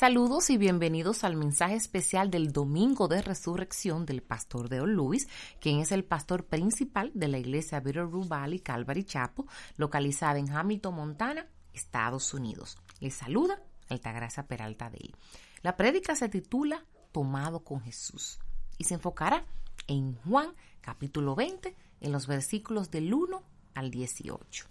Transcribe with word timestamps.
Saludos 0.00 0.48
y 0.48 0.56
bienvenidos 0.56 1.24
al 1.24 1.36
mensaje 1.36 1.74
especial 1.74 2.30
del 2.30 2.52
Domingo 2.52 3.06
de 3.06 3.20
Resurrección 3.20 4.06
del 4.06 4.22
pastor 4.22 4.70
Deo 4.70 4.86
Luis, 4.86 5.28
quien 5.60 5.80
es 5.80 5.92
el 5.92 6.04
pastor 6.04 6.46
principal 6.46 7.10
de 7.12 7.28
la 7.28 7.36
iglesia 7.36 7.80
Bitterroot 7.80 8.26
Valley 8.26 8.60
Calvary 8.60 9.04
Chapel, 9.04 9.44
localizada 9.76 10.38
en 10.38 10.50
Hamilton, 10.50 10.94
Montana, 10.94 11.46
Estados 11.74 12.32
Unidos. 12.32 12.78
Les 13.00 13.12
saluda 13.12 13.62
Altagracia 13.90 14.46
Peralta 14.46 14.88
de. 14.88 15.12
La 15.60 15.76
prédica 15.76 16.16
se 16.16 16.30
titula 16.30 16.86
Tomado 17.12 17.62
con 17.62 17.82
Jesús 17.82 18.38
y 18.78 18.84
se 18.84 18.94
enfocará 18.94 19.44
en 19.86 20.14
Juan 20.22 20.54
capítulo 20.80 21.34
20, 21.34 21.76
en 22.00 22.10
los 22.10 22.26
versículos 22.26 22.90
del 22.90 23.12
1 23.12 23.42
al 23.74 23.90
18. 23.90 24.66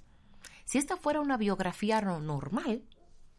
Si 0.66 0.80
esta 0.80 0.98
fuera 0.98 1.22
una 1.22 1.38
biografía 1.38 2.02
normal, 2.02 2.82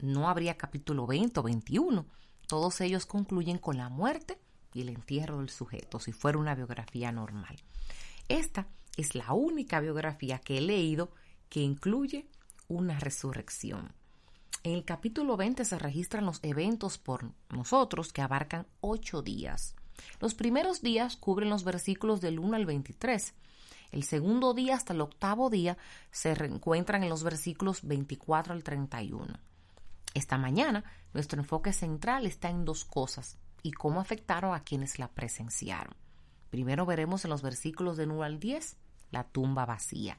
no 0.02 0.28
habría 0.28 0.56
capítulo 0.56 1.06
20 1.06 1.40
o 1.40 1.42
21. 1.42 2.06
Todos 2.46 2.80
ellos 2.80 3.06
concluyen 3.06 3.58
con 3.58 3.76
la 3.76 3.88
muerte 3.88 4.38
y 4.72 4.82
el 4.82 4.88
entierro 4.88 5.38
del 5.38 5.50
sujeto, 5.50 6.00
si 6.00 6.12
fuera 6.12 6.38
una 6.38 6.54
biografía 6.54 7.12
normal. 7.12 7.56
Esta 8.28 8.68
es 8.96 9.14
la 9.14 9.32
única 9.32 9.80
biografía 9.80 10.38
que 10.38 10.58
he 10.58 10.60
leído 10.60 11.10
que 11.48 11.60
incluye 11.60 12.28
una 12.68 12.98
resurrección. 13.00 13.92
En 14.62 14.72
el 14.72 14.84
capítulo 14.84 15.36
20 15.36 15.64
se 15.64 15.78
registran 15.78 16.26
los 16.26 16.38
eventos 16.42 16.98
por 16.98 17.32
nosotros 17.48 18.12
que 18.12 18.22
abarcan 18.22 18.66
ocho 18.80 19.22
días. 19.22 19.74
Los 20.20 20.34
primeros 20.34 20.82
días 20.82 21.16
cubren 21.16 21.50
los 21.50 21.64
versículos 21.64 22.20
del 22.20 22.38
1 22.38 22.56
al 22.56 22.66
23. 22.66 23.34
El 23.90 24.04
segundo 24.04 24.54
día 24.54 24.76
hasta 24.76 24.92
el 24.92 25.00
octavo 25.00 25.50
día 25.50 25.76
se 26.10 26.32
encuentran 26.32 27.02
en 27.02 27.08
los 27.08 27.24
versículos 27.24 27.80
24 27.82 28.52
al 28.52 28.62
31. 28.62 29.26
Esta 30.14 30.38
mañana, 30.38 30.84
nuestro 31.12 31.40
enfoque 31.40 31.72
central 31.72 32.26
está 32.26 32.50
en 32.50 32.64
dos 32.64 32.84
cosas 32.84 33.38
y 33.62 33.72
cómo 33.72 34.00
afectaron 34.00 34.54
a 34.54 34.64
quienes 34.64 34.98
la 34.98 35.08
presenciaron. 35.08 35.94
Primero 36.50 36.84
veremos 36.84 37.24
en 37.24 37.30
los 37.30 37.42
versículos 37.42 37.96
del 37.96 38.10
1 38.10 38.22
al 38.24 38.40
10 38.40 38.76
la 39.12 39.24
tumba 39.24 39.66
vacía 39.66 40.18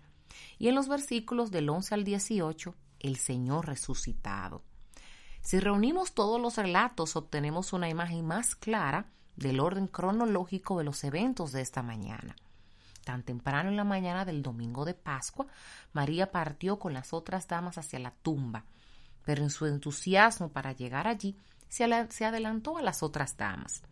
y 0.58 0.70
en 0.70 0.76
los 0.76 0.88
versículos 0.88 1.52
del 1.52 1.70
11 1.70 1.94
al 1.94 2.04
18 2.04 2.76
el 3.00 3.18
Señor 3.18 3.68
resucitado. 3.68 4.64
Si 5.42 5.60
reunimos 5.60 6.14
todos 6.14 6.40
los 6.40 6.58
relatos 6.58 7.16
obtenemos 7.16 7.74
una 7.74 7.90
imagen 7.90 8.26
más 8.26 8.56
clara 8.56 9.08
del 9.36 9.60
orden 9.60 9.88
cronológico 9.88 10.78
de 10.78 10.84
los 10.84 11.04
eventos 11.04 11.52
de 11.52 11.62
esta 11.62 11.82
mañana. 11.82 12.36
Tan 13.04 13.24
temprano 13.24 13.70
en 13.70 13.78
la 13.78 13.84
mañana 13.84 14.24
del 14.24 14.44
domingo 14.44 14.86
de 14.86 14.94
Pascua, 14.94 15.48
María 15.92 16.32
partió 16.32 16.78
con 16.78 16.94
las 16.94 17.14
otras 17.14 17.48
damas 17.48 17.80
hacia 17.80 17.98
la 17.98 18.12
tumba, 18.12 18.66
pero 19.26 19.44
en 19.44 19.50
su 19.50 19.66
entusiasmo 19.66 20.50
para 20.50 20.74
llegar 20.74 21.08
allí 21.08 21.36
se, 21.70 21.86
adelantó 22.26 22.78
a 22.78 22.82
las 22.82 23.02
otras 23.04 23.38
damas. 23.38 23.84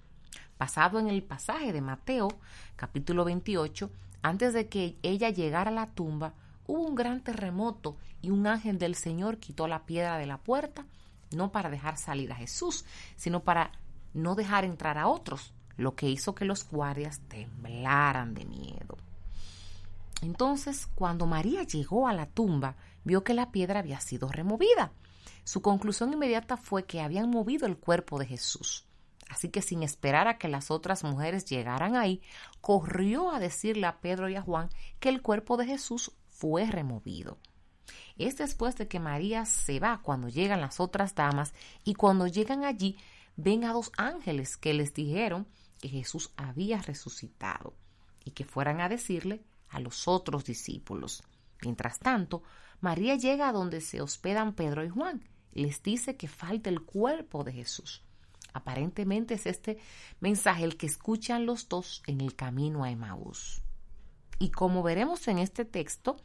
Pasado 0.57 0.99
en 0.99 1.07
el 1.07 1.23
pasaje 1.23 1.71
de 1.71 1.81
Mateo, 1.81 2.27
capítulo 2.75 3.23
28, 3.23 3.89
antes 4.21 4.53
de 4.53 4.67
que 4.67 4.97
ella 5.01 5.29
llegara 5.29 5.71
a 5.71 5.73
la 5.73 5.87
tumba, 5.87 6.33
hubo 6.67 6.81
un 6.81 6.95
gran 6.95 7.21
terremoto 7.21 7.95
y 8.21 8.31
un 8.31 8.45
ángel 8.47 8.77
del 8.77 8.95
Señor 8.95 9.37
quitó 9.37 9.67
la 9.67 9.85
piedra 9.85 10.17
de 10.17 10.25
la 10.25 10.37
puerta, 10.37 10.85
no 11.31 11.51
para 11.51 11.69
dejar 11.69 11.97
salir 11.97 12.31
a 12.33 12.35
Jesús, 12.35 12.83
sino 13.15 13.43
para 13.43 13.71
no 14.13 14.35
dejar 14.35 14.65
entrar 14.65 14.97
a 14.97 15.07
otros, 15.07 15.53
lo 15.77 15.95
que 15.95 16.09
hizo 16.09 16.35
que 16.35 16.43
los 16.43 16.67
guardias 16.69 17.21
temblaran 17.29 18.33
de 18.33 18.43
miedo. 18.43 18.97
Entonces, 20.21 20.87
cuando 20.95 21.25
María 21.25 21.63
llegó 21.63 22.09
a 22.09 22.13
la 22.13 22.25
tumba, 22.25 22.75
vio 23.05 23.23
que 23.23 23.33
la 23.33 23.51
piedra 23.51 23.79
había 23.79 24.01
sido 24.01 24.27
removida 24.27 24.91
su 25.43 25.61
conclusión 25.61 26.13
inmediata 26.13 26.57
fue 26.57 26.85
que 26.85 27.01
habían 27.01 27.29
movido 27.29 27.65
el 27.65 27.77
cuerpo 27.77 28.19
de 28.19 28.25
Jesús. 28.25 28.85
Así 29.29 29.49
que 29.49 29.61
sin 29.61 29.83
esperar 29.83 30.27
a 30.27 30.37
que 30.37 30.47
las 30.47 30.71
otras 30.71 31.03
mujeres 31.03 31.45
llegaran 31.45 31.95
ahí, 31.95 32.21
corrió 32.61 33.31
a 33.31 33.39
decirle 33.39 33.85
a 33.85 34.01
Pedro 34.01 34.27
y 34.27 34.35
a 34.35 34.41
Juan 34.41 34.69
que 34.99 35.09
el 35.09 35.21
cuerpo 35.21 35.55
de 35.55 35.67
Jesús 35.67 36.11
fue 36.29 36.65
removido. 36.65 37.37
Es 38.17 38.37
después 38.37 38.75
de 38.75 38.87
que 38.87 38.99
María 38.99 39.45
se 39.45 39.79
va 39.79 40.01
cuando 40.01 40.29
llegan 40.29 40.61
las 40.61 40.79
otras 40.79 41.15
damas 41.15 41.53
y 41.83 41.93
cuando 41.93 42.27
llegan 42.27 42.63
allí 42.63 42.97
ven 43.35 43.63
a 43.63 43.71
dos 43.71 43.91
ángeles 43.97 44.57
que 44.57 44.73
les 44.73 44.93
dijeron 44.93 45.47
que 45.79 45.89
Jesús 45.89 46.31
había 46.35 46.81
resucitado 46.81 47.75
y 48.25 48.31
que 48.31 48.45
fueran 48.45 48.81
a 48.81 48.89
decirle 48.89 49.43
a 49.69 49.79
los 49.79 50.07
otros 50.07 50.43
discípulos. 50.43 51.23
Mientras 51.61 51.99
tanto, 51.99 52.43
María 52.81 53.15
llega 53.15 53.49
a 53.49 53.51
donde 53.51 53.81
se 53.81 54.01
hospedan 54.01 54.53
Pedro 54.53 54.85
y 54.85 54.89
Juan 54.89 55.23
les 55.51 55.83
dice 55.83 56.15
que 56.15 56.27
falta 56.27 56.69
el 56.69 56.81
cuerpo 56.81 57.43
de 57.43 57.53
Jesús. 57.53 58.03
Aparentemente 58.53 59.35
es 59.35 59.45
este 59.45 59.77
mensaje 60.19 60.63
el 60.63 60.77
que 60.77 60.87
escuchan 60.87 61.45
los 61.45 61.67
dos 61.67 62.01
en 62.07 62.21
el 62.21 62.35
camino 62.35 62.83
a 62.83 62.91
Emaús. 62.91 63.61
Y 64.39 64.49
como 64.51 64.81
veremos 64.83 65.27
en 65.27 65.39
este 65.39 65.65
texto, 65.65 66.17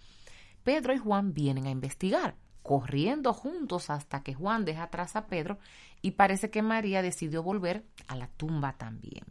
Pedro 0.62 0.94
y 0.94 0.98
Juan 0.98 1.34
vienen 1.34 1.66
a 1.66 1.70
investigar, 1.70 2.36
corriendo 2.62 3.34
juntos 3.34 3.90
hasta 3.90 4.22
que 4.22 4.34
Juan 4.34 4.64
deja 4.64 4.84
atrás 4.84 5.16
a 5.16 5.26
Pedro 5.26 5.58
y 6.00 6.12
parece 6.12 6.50
que 6.50 6.62
María 6.62 7.02
decidió 7.02 7.42
volver 7.42 7.84
a 8.06 8.16
la 8.16 8.28
tumba 8.28 8.74
también. 8.78 9.24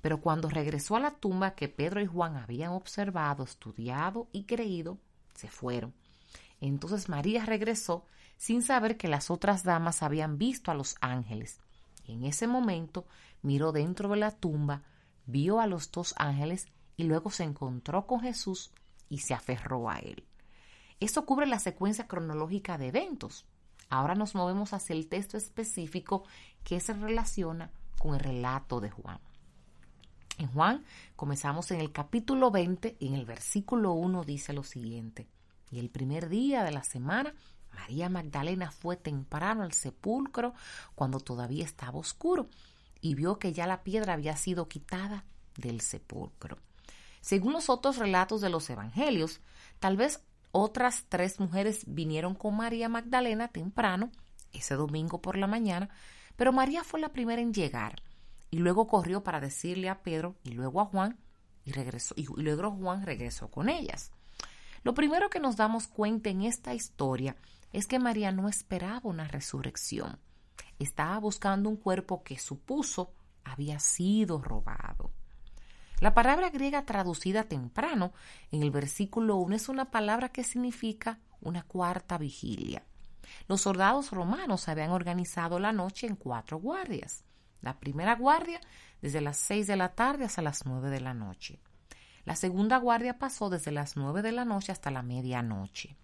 Pero 0.00 0.20
cuando 0.20 0.48
regresó 0.48 0.96
a 0.96 1.00
la 1.00 1.10
tumba 1.10 1.54
que 1.54 1.68
Pedro 1.68 2.00
y 2.00 2.06
Juan 2.06 2.36
habían 2.36 2.72
observado, 2.72 3.42
estudiado 3.44 4.28
y 4.32 4.44
creído, 4.44 4.98
se 5.34 5.48
fueron. 5.48 5.92
Entonces 6.68 7.10
María 7.10 7.44
regresó 7.44 8.06
sin 8.38 8.62
saber 8.62 8.96
que 8.96 9.06
las 9.06 9.30
otras 9.30 9.64
damas 9.64 10.02
habían 10.02 10.38
visto 10.38 10.70
a 10.70 10.74
los 10.74 10.96
ángeles. 11.02 11.60
en 12.06 12.24
ese 12.24 12.46
momento 12.46 13.06
miró 13.42 13.70
dentro 13.70 14.08
de 14.08 14.16
la 14.16 14.30
tumba, 14.30 14.82
vio 15.26 15.60
a 15.60 15.66
los 15.66 15.92
dos 15.92 16.14
ángeles 16.16 16.66
y 16.96 17.04
luego 17.04 17.30
se 17.30 17.44
encontró 17.44 18.06
con 18.06 18.20
Jesús 18.20 18.72
y 19.10 19.18
se 19.18 19.34
aferró 19.34 19.90
a 19.90 19.98
él. 19.98 20.24
Esto 21.00 21.26
cubre 21.26 21.46
la 21.46 21.58
secuencia 21.58 22.06
cronológica 22.08 22.78
de 22.78 22.88
eventos. 22.88 23.44
Ahora 23.90 24.14
nos 24.14 24.34
movemos 24.34 24.72
hacia 24.72 24.94
el 24.94 25.06
texto 25.08 25.36
específico 25.36 26.24
que 26.62 26.80
se 26.80 26.94
relaciona 26.94 27.72
con 27.98 28.14
el 28.14 28.20
relato 28.20 28.80
de 28.80 28.90
Juan. 28.90 29.20
En 30.38 30.48
Juan 30.48 30.82
comenzamos 31.14 31.70
en 31.72 31.80
el 31.80 31.92
capítulo 31.92 32.50
20 32.50 32.96
y 32.98 33.08
en 33.08 33.14
el 33.16 33.26
versículo 33.26 33.92
1 33.92 34.24
dice 34.24 34.54
lo 34.54 34.62
siguiente. 34.62 35.28
Y 35.70 35.78
el 35.78 35.90
primer 35.90 36.28
día 36.28 36.62
de 36.64 36.72
la 36.72 36.84
semana 36.84 37.34
María 37.74 38.08
Magdalena 38.08 38.70
fue 38.70 38.96
temprano 38.96 39.62
al 39.62 39.72
sepulcro 39.72 40.54
cuando 40.94 41.20
todavía 41.20 41.64
estaba 41.64 41.98
oscuro 41.98 42.48
y 43.00 43.14
vio 43.14 43.38
que 43.38 43.52
ya 43.52 43.66
la 43.66 43.82
piedra 43.82 44.14
había 44.14 44.36
sido 44.36 44.68
quitada 44.68 45.24
del 45.56 45.80
sepulcro. 45.80 46.58
Según 47.20 47.52
los 47.52 47.68
otros 47.68 47.98
relatos 47.98 48.40
de 48.40 48.50
los 48.50 48.68
evangelios, 48.70 49.40
tal 49.78 49.96
vez 49.96 50.20
otras 50.52 51.06
tres 51.08 51.40
mujeres 51.40 51.84
vinieron 51.86 52.34
con 52.34 52.56
María 52.56 52.88
Magdalena 52.88 53.48
temprano, 53.48 54.10
ese 54.52 54.74
domingo 54.74 55.20
por 55.20 55.36
la 55.36 55.46
mañana, 55.46 55.90
pero 56.36 56.52
María 56.52 56.84
fue 56.84 57.00
la 57.00 57.12
primera 57.12 57.42
en 57.42 57.52
llegar 57.52 58.02
y 58.50 58.58
luego 58.58 58.86
corrió 58.86 59.24
para 59.24 59.40
decirle 59.40 59.88
a 59.88 60.02
Pedro 60.02 60.36
y 60.44 60.52
luego 60.52 60.80
a 60.80 60.86
Juan 60.86 61.18
y 61.64 61.72
regresó 61.72 62.14
y 62.16 62.26
luego 62.26 62.70
Juan 62.70 63.04
regresó 63.04 63.50
con 63.50 63.68
ellas. 63.68 64.12
Lo 64.84 64.92
primero 64.92 65.30
que 65.30 65.40
nos 65.40 65.56
damos 65.56 65.88
cuenta 65.88 66.28
en 66.28 66.42
esta 66.42 66.74
historia 66.74 67.36
es 67.72 67.86
que 67.86 67.98
María 67.98 68.32
no 68.32 68.50
esperaba 68.50 69.00
una 69.04 69.26
resurrección. 69.26 70.18
Estaba 70.78 71.18
buscando 71.18 71.70
un 71.70 71.76
cuerpo 71.76 72.22
que 72.22 72.38
supuso 72.38 73.14
había 73.44 73.80
sido 73.80 74.42
robado. 74.42 75.10
La 76.00 76.12
palabra 76.12 76.50
griega 76.50 76.84
traducida 76.84 77.44
temprano 77.44 78.12
en 78.50 78.62
el 78.62 78.70
versículo 78.70 79.36
1 79.36 79.56
es 79.56 79.68
una 79.70 79.90
palabra 79.90 80.28
que 80.28 80.44
significa 80.44 81.18
una 81.40 81.62
cuarta 81.62 82.18
vigilia. 82.18 82.84
Los 83.48 83.62
soldados 83.62 84.10
romanos 84.10 84.68
habían 84.68 84.90
organizado 84.90 85.58
la 85.58 85.72
noche 85.72 86.06
en 86.06 86.16
cuatro 86.16 86.58
guardias. 86.58 87.24
La 87.62 87.78
primera 87.78 88.16
guardia 88.16 88.60
desde 89.00 89.22
las 89.22 89.38
seis 89.38 89.66
de 89.66 89.76
la 89.76 89.94
tarde 89.94 90.26
hasta 90.26 90.42
las 90.42 90.66
nueve 90.66 90.90
de 90.90 91.00
la 91.00 91.14
noche. 91.14 91.58
La 92.24 92.36
segunda 92.36 92.78
guardia 92.78 93.18
pasó 93.18 93.50
desde 93.50 93.70
las 93.70 93.96
nueve 93.96 94.22
de 94.22 94.32
la 94.32 94.44
noche 94.44 94.72
hasta 94.72 94.90
la 94.90 95.02
medianoche. 95.02 95.96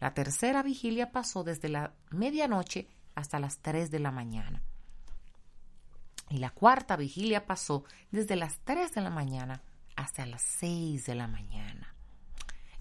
La 0.00 0.14
tercera 0.14 0.62
vigilia 0.62 1.10
pasó 1.10 1.44
desde 1.44 1.68
la 1.68 1.92
medianoche 2.10 2.88
hasta 3.14 3.40
las 3.40 3.58
3 3.58 3.90
de 3.90 3.98
la 3.98 4.12
mañana. 4.12 4.62
Y 6.30 6.38
la 6.38 6.50
cuarta 6.50 6.96
vigilia 6.96 7.46
pasó 7.46 7.84
desde 8.10 8.36
las 8.36 8.58
3 8.64 8.92
de 8.94 9.00
la 9.00 9.10
mañana 9.10 9.62
hasta 9.96 10.26
las 10.26 10.42
6 10.42 11.06
de 11.06 11.14
la 11.14 11.26
mañana. 11.26 11.94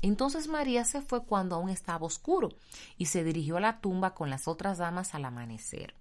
Entonces 0.01 0.47
María 0.47 0.85
se 0.85 1.01
fue 1.01 1.25
cuando 1.25 1.55
aún 1.55 1.69
estaba 1.69 2.05
oscuro 2.05 2.49
y 2.97 3.07
se 3.07 3.23
dirigió 3.23 3.57
a 3.57 3.61
la 3.61 3.79
tumba 3.81 4.13
con 4.13 4.29
las 4.29 4.47
otras 4.47 4.77
damas 4.77 5.15
al 5.15 5.25
amanecer. 5.25 5.95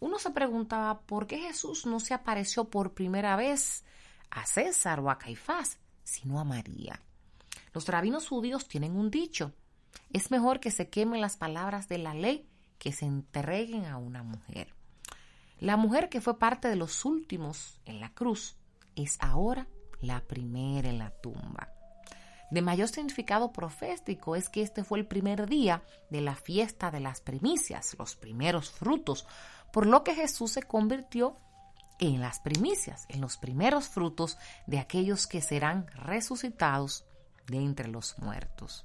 Uno 0.00 0.18
se 0.18 0.30
preguntaba 0.30 1.00
por 1.00 1.26
qué 1.26 1.38
Jesús 1.38 1.84
no 1.86 2.00
se 2.00 2.14
apareció 2.14 2.64
por 2.64 2.94
primera 2.94 3.36
vez 3.36 3.84
a 4.34 4.46
César 4.46 5.00
o 5.00 5.10
a 5.10 5.18
Caifás, 5.18 5.78
sino 6.02 6.38
a 6.38 6.44
María. 6.44 7.00
Los 7.72 7.88
rabinos 7.88 8.28
judíos 8.28 8.68
tienen 8.68 8.96
un 8.96 9.10
dicho, 9.10 9.52
es 10.12 10.30
mejor 10.30 10.60
que 10.60 10.70
se 10.70 10.88
quemen 10.90 11.20
las 11.20 11.36
palabras 11.36 11.88
de 11.88 11.98
la 11.98 12.14
ley 12.14 12.48
que 12.78 12.92
se 12.92 13.06
entreguen 13.06 13.86
a 13.86 13.96
una 13.96 14.22
mujer. 14.22 14.74
La 15.58 15.76
mujer 15.76 16.08
que 16.08 16.20
fue 16.20 16.38
parte 16.38 16.68
de 16.68 16.76
los 16.76 17.04
últimos 17.04 17.80
en 17.84 18.00
la 18.00 18.10
cruz 18.10 18.56
es 18.96 19.16
ahora 19.20 19.66
la 20.00 20.20
primera 20.20 20.88
en 20.88 20.98
la 20.98 21.10
tumba. 21.10 21.72
De 22.50 22.62
mayor 22.62 22.88
significado 22.88 23.52
profético 23.52 24.36
es 24.36 24.48
que 24.48 24.62
este 24.62 24.84
fue 24.84 24.98
el 24.98 25.06
primer 25.06 25.48
día 25.48 25.82
de 26.10 26.20
la 26.20 26.34
fiesta 26.34 26.90
de 26.90 27.00
las 27.00 27.20
primicias, 27.20 27.96
los 27.98 28.16
primeros 28.16 28.70
frutos, 28.70 29.26
por 29.72 29.86
lo 29.86 30.04
que 30.04 30.14
Jesús 30.14 30.52
se 30.52 30.62
convirtió 30.62 31.36
en 31.98 32.20
las 32.20 32.40
primicias, 32.40 33.06
en 33.08 33.20
los 33.20 33.36
primeros 33.36 33.88
frutos 33.88 34.38
de 34.66 34.78
aquellos 34.78 35.26
que 35.26 35.40
serán 35.40 35.86
resucitados 35.94 37.04
de 37.46 37.58
entre 37.58 37.88
los 37.88 38.18
muertos. 38.18 38.84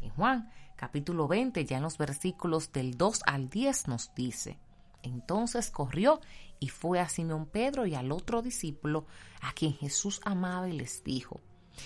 En 0.00 0.10
Juan 0.10 0.50
capítulo 0.76 1.28
20, 1.28 1.64
ya 1.64 1.78
en 1.78 1.82
los 1.82 1.98
versículos 1.98 2.72
del 2.72 2.96
2 2.96 3.20
al 3.26 3.48
10 3.48 3.88
nos 3.88 4.14
dice, 4.14 4.58
entonces 5.02 5.70
corrió 5.70 6.20
y 6.58 6.68
fue 6.68 7.00
a 7.00 7.08
Simón 7.08 7.46
Pedro 7.46 7.86
y 7.86 7.94
al 7.94 8.12
otro 8.12 8.42
discípulo 8.42 9.06
a 9.40 9.52
quien 9.52 9.74
Jesús 9.74 10.20
amaba 10.24 10.68
y 10.68 10.72
les 10.72 11.04
dijo, 11.04 11.40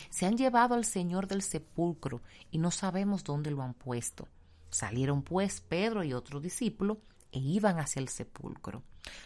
se 0.09 0.27
han 0.27 0.37
llevado 0.37 0.75
al 0.75 0.85
Señor 0.85 1.27
del 1.27 1.43
sepulcro 1.43 2.21
y 2.51 2.59
no 2.59 2.71
sabemos 2.71 3.25
dónde 3.25 3.51
lo 3.51 3.63
han 3.63 3.75
puesto. 3.75 4.29
Salieron 4.71 5.23
pues 5.23 5.61
Pedro 5.61 6.05
y 6.05 6.13
otro 6.13 6.41
discípulo 6.41 6.99
e 7.33 7.39
iban 7.39 7.79
hacia 7.79 8.01
el 8.01 8.09
sepulcro. 8.09 8.83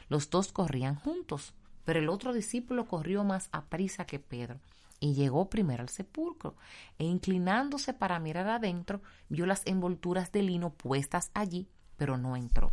Los 0.09 0.31
dos 0.31 0.53
corrían 0.53 0.97
juntos, 0.97 1.55
pero 1.85 1.99
el 1.99 2.09
otro 2.09 2.33
discípulo 2.33 2.87
corrió 2.87 3.25
más 3.25 3.49
a 3.53 3.65
prisa 3.67 4.07
que 4.07 4.19
Pedro 4.19 4.61
y 5.01 5.13
llegó 5.13 5.51
primero 5.51 5.83
al 5.83 5.91
sepulcro, 5.91 6.57
e 6.99 7.05
inclinándose 7.05 7.93
para 7.93 8.19
mirar 8.19 8.49
adentro, 8.49 9.03
vio 9.29 9.45
las 9.45 9.61
envolturas 9.67 10.33
de 10.33 10.43
lino 10.43 10.71
puestas 10.71 11.31
allí, 11.35 11.69
pero 11.99 12.17
no 12.17 12.37
entró. 12.37 12.73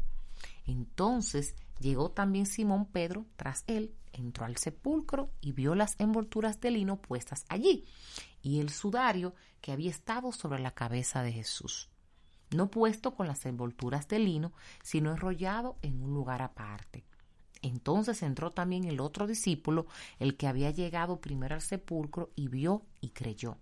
Entonces 0.66 1.56
llegó 1.80 2.12
también 2.12 2.45
Simón 2.45 2.86
Pedro 2.86 3.25
tras 3.36 3.66
él, 3.68 3.94
entró 4.13 4.45
al 4.45 4.56
sepulcro 4.56 5.30
y 5.42 5.51
vio 5.51 5.75
las 5.75 6.00
envolturas 6.00 6.62
de 6.62 6.72
lino 6.72 7.01
puestas 7.01 7.44
allí, 7.50 7.86
y 8.42 8.62
el 8.62 8.69
sudario 8.69 9.36
que 9.60 9.72
había 9.74 9.89
estado 9.89 10.31
sobre 10.31 10.60
la 10.60 10.72
cabeza 10.72 11.24
de 11.24 11.34
Jesús, 11.34 11.89
no 12.51 12.69
puesto 12.69 13.15
con 13.15 13.27
las 13.27 13.45
envolturas 13.45 14.07
de 14.07 14.19
lino, 14.19 14.53
sino 14.83 15.12
enrollado 15.12 15.77
en 15.81 16.01
un 16.01 16.13
lugar 16.13 16.42
aparte. 16.42 17.03
Entonces 17.62 18.24
entró 18.24 18.51
también 18.51 18.86
el 18.86 19.00
otro 19.00 19.27
discípulo, 19.27 19.86
el 20.19 20.36
que 20.36 20.48
había 20.48 20.71
llegado 20.71 21.21
primero 21.21 21.56
al 21.56 21.62
sepulcro, 21.62 22.31
y 22.36 22.48
vio 22.48 22.83
y 23.01 23.09
creyó, 23.09 23.57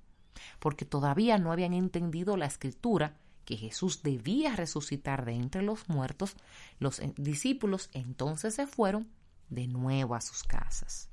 porque 0.59 0.85
todavía 0.85 1.37
no 1.37 1.51
habían 1.51 1.73
entendido 1.73 2.37
la 2.37 2.45
escritura 2.45 3.17
que 3.45 3.57
Jesús 3.57 4.03
debía 4.03 4.55
resucitar 4.55 5.25
de 5.25 5.33
entre 5.33 5.63
los 5.63 5.89
muertos, 5.89 6.35
los 6.77 7.01
discípulos 7.17 7.89
entonces 7.93 8.53
se 8.53 8.67
fueron 8.67 9.09
de 9.49 9.67
nuevo 9.67 10.15
a 10.15 10.21
sus 10.21 10.43
casas. 10.43 11.09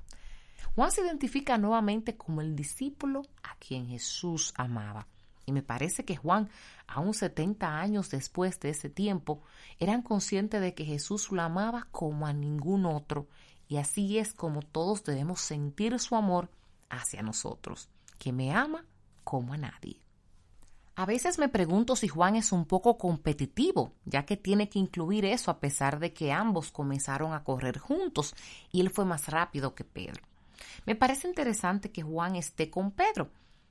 Juan 0.75 0.91
se 0.91 1.01
identifica 1.01 1.57
nuevamente 1.57 2.15
como 2.15 2.41
el 2.41 2.55
discípulo 2.55 3.23
a 3.41 3.55
quien 3.55 3.87
Jesús 3.87 4.53
amaba. 4.55 5.07
Y 5.47 5.53
me 5.53 5.63
parece 5.63 6.03
que 6.03 6.17
Juan, 6.17 6.49
aún 6.87 7.13
70 7.13 7.79
años 7.79 8.09
después 8.09 8.59
de 8.59 8.69
ese 8.69 8.89
tiempo, 8.89 9.41
eran 9.79 10.01
conscientes 10.01 10.59
de 10.59 10.73
que 10.73 10.83
Jesús 10.83 11.31
lo 11.31 11.41
amaba 11.41 11.87
como 11.91 12.27
a 12.27 12.33
ningún 12.33 12.85
otro. 12.85 13.27
Y 13.69 13.77
así 13.77 14.17
es 14.17 14.33
como 14.33 14.61
todos 14.61 15.05
debemos 15.05 15.39
sentir 15.39 15.97
su 15.99 16.17
amor 16.17 16.49
hacia 16.89 17.21
nosotros, 17.21 17.87
que 18.19 18.33
me 18.33 18.51
ama 18.51 18.83
como 19.23 19.53
a 19.53 19.57
nadie. 19.57 20.01
A 20.97 21.05
veces 21.05 21.39
me 21.39 21.47
pregunto 21.47 21.95
si 21.95 22.09
Juan 22.09 22.35
es 22.35 22.51
un 22.51 22.65
poco 22.65 22.97
competitivo, 22.97 23.93
ya 24.03 24.25
que 24.25 24.35
tiene 24.35 24.67
que 24.67 24.79
incluir 24.79 25.23
eso 25.23 25.49
a 25.49 25.59
pesar 25.61 25.99
de 25.99 26.11
que 26.11 26.33
ambos 26.33 26.71
comenzaron 26.71 27.33
a 27.33 27.45
correr 27.45 27.77
juntos 27.77 28.35
y 28.69 28.81
él 28.81 28.89
fue 28.89 29.05
más 29.05 29.29
rápido 29.29 29.75
que 29.75 29.85
Pedro. 29.85 30.23
Me 30.85 30.95
parece 30.95 31.29
interesante 31.29 31.91
que 31.91 32.01
Juan 32.01 32.35
esté 32.35 32.69
con 32.69 32.91
Pedro, 32.91 33.29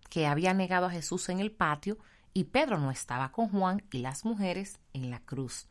que 0.08 0.26
había 0.26 0.54
negado 0.54 0.86
a 0.86 0.90
Jesús 0.90 1.28
en 1.28 1.40
el 1.40 1.52
patio 1.52 1.98
y 2.32 2.44
Pedro 2.44 2.78
no 2.78 2.90
estaba 2.90 3.32
con 3.32 3.48
Juan 3.48 3.82
y 3.92 3.98
las 3.98 4.24
mujeres 4.24 4.78
en 4.92 5.10
la 5.10 5.20
cruz. 5.20 5.68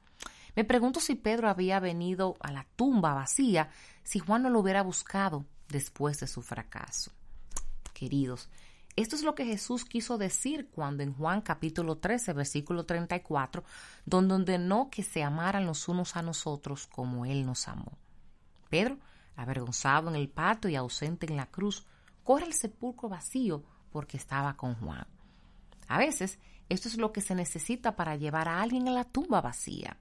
Me 0.55 0.63
pregunto 0.63 0.99
si 0.99 1.15
Pedro 1.15 1.49
había 1.49 1.79
venido 1.79 2.35
a 2.39 2.51
la 2.51 2.65
tumba 2.75 3.13
vacía 3.13 3.69
si 4.03 4.19
Juan 4.19 4.43
no 4.43 4.49
lo 4.49 4.59
hubiera 4.59 4.81
buscado 4.81 5.45
después 5.67 6.19
de 6.19 6.27
su 6.27 6.41
fracaso. 6.41 7.11
Queridos, 7.93 8.49
esto 8.95 9.17
es 9.17 9.23
lo 9.23 9.35
que 9.35 9.45
Jesús 9.45 9.83
quiso 9.83 10.17
decir 10.17 10.69
cuando 10.71 11.03
en 11.03 11.13
Juan 11.13 11.41
capítulo 11.41 11.97
13, 11.97 12.31
versículo 12.31 12.85
34, 12.85 13.63
donde 14.05 14.57
no 14.57 14.89
que 14.89 15.03
se 15.03 15.21
amaran 15.21 15.65
los 15.65 15.89
unos 15.89 16.15
a 16.15 16.21
nosotros 16.21 16.87
como 16.87 17.25
Él 17.25 17.45
nos 17.45 17.67
amó. 17.67 17.97
Pedro, 18.69 18.97
avergonzado 19.35 20.09
en 20.09 20.15
el 20.15 20.29
patio 20.29 20.69
y 20.69 20.75
ausente 20.75 21.25
en 21.27 21.35
la 21.35 21.47
cruz, 21.47 21.85
corre 22.23 22.45
al 22.45 22.53
sepulcro 22.53 23.09
vacío 23.09 23.63
porque 23.95 24.17
estaba 24.17 24.57
con 24.57 24.75
Juan. 24.75 25.07
A 25.87 25.97
veces, 25.97 26.37
esto 26.67 26.89
es 26.89 26.97
lo 26.97 27.13
que 27.13 27.21
se 27.21 27.33
necesita 27.33 27.95
para 27.95 28.17
llevar 28.17 28.49
a 28.49 28.61
alguien 28.61 28.89
a 28.89 28.91
la 28.91 29.05
tumba 29.05 29.39
vacía. 29.39 29.95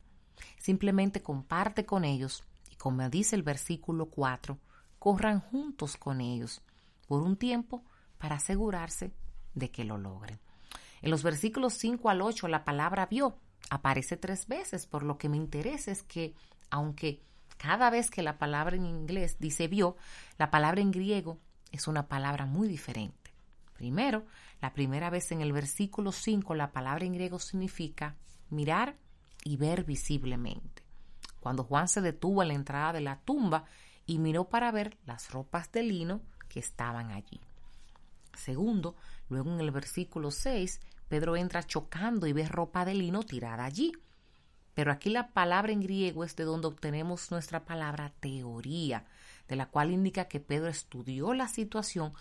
Simplemente 0.58 1.23
comparte 1.23 1.87
con 1.87 2.05
ellos 2.05 2.43
y 2.73 2.75
como 2.75 3.08
dice 3.08 3.37
el 3.37 3.44
versículo 3.44 4.06
4, 4.06 4.58
corran 4.99 5.38
juntos 5.38 5.96
con 5.96 6.20
ellos 6.20 6.61
por 7.06 7.23
un 7.23 7.37
tiempo 7.37 7.85
para 8.19 8.35
asegurarse 8.35 9.12
de 9.55 9.70
que 9.70 9.85
lo 9.85 9.96
logren. 9.96 10.41
En 11.00 11.12
los 11.12 11.23
versículos 11.23 11.75
5 11.75 12.11
al 12.11 12.20
8 12.20 12.49
la 12.49 12.64
palabra 12.64 13.06
vio 13.06 13.38
aparece 13.70 14.17
tres 14.17 14.49
veces, 14.49 14.88
por 14.88 15.05
lo 15.05 15.19
que 15.19 15.29
me 15.29 15.37
interesa 15.37 15.93
es 15.93 16.02
que 16.02 16.35
aunque 16.69 17.23
cada 17.58 17.91
vez 17.91 18.11
que 18.11 18.25
la 18.25 18.38
palabra 18.38 18.75
en 18.75 18.87
inglés 18.87 19.37
dice 19.38 19.69
vio, 19.69 19.96
la 20.37 20.50
palabra 20.50 20.81
en 20.81 20.91
griego 20.91 21.38
es 21.70 21.87
una 21.87 22.08
palabra 22.08 22.44
muy 22.44 22.67
diferente. 22.67 23.23
Primero, 23.74 24.24
la 24.60 24.72
primera 24.72 25.10
vez 25.10 25.30
en 25.32 25.40
el 25.40 25.52
versículo 25.52 26.12
5 26.12 26.54
la 26.54 26.72
palabra 26.72 27.04
en 27.04 27.12
griego 27.12 27.38
significa 27.38 28.16
mirar 28.50 28.96
y 29.44 29.56
ver 29.56 29.84
visiblemente. 29.84 30.82
Cuando 31.40 31.64
Juan 31.64 31.88
se 31.88 32.00
detuvo 32.00 32.42
en 32.42 32.48
la 32.48 32.54
entrada 32.54 32.92
de 32.94 33.00
la 33.00 33.20
tumba 33.20 33.64
y 34.06 34.18
miró 34.18 34.48
para 34.48 34.70
ver 34.70 34.96
las 35.04 35.30
ropas 35.30 35.70
de 35.72 35.82
lino 35.82 36.22
que 36.48 36.60
estaban 36.60 37.10
allí. 37.10 37.40
Segundo, 38.34 38.96
luego 39.28 39.52
en 39.52 39.60
el 39.60 39.70
versículo 39.70 40.30
6, 40.30 40.80
Pedro 41.08 41.36
entra 41.36 41.62
chocando 41.62 42.26
y 42.26 42.32
ve 42.32 42.48
ropa 42.48 42.84
de 42.84 42.94
lino 42.94 43.22
tirada 43.22 43.64
allí. 43.64 43.92
Pero 44.74 44.90
aquí 44.90 45.10
la 45.10 45.28
palabra 45.28 45.72
en 45.72 45.80
griego 45.80 46.24
es 46.24 46.34
de 46.34 46.44
donde 46.44 46.66
obtenemos 46.66 47.30
nuestra 47.30 47.64
palabra 47.64 48.12
teoría, 48.20 49.04
de 49.46 49.56
la 49.56 49.66
cual 49.66 49.93
indica 49.93 50.24
que 50.24 50.40
Pedro 50.40 50.69
estudió 50.69 51.32
la 51.34 51.48
situación 51.48 52.12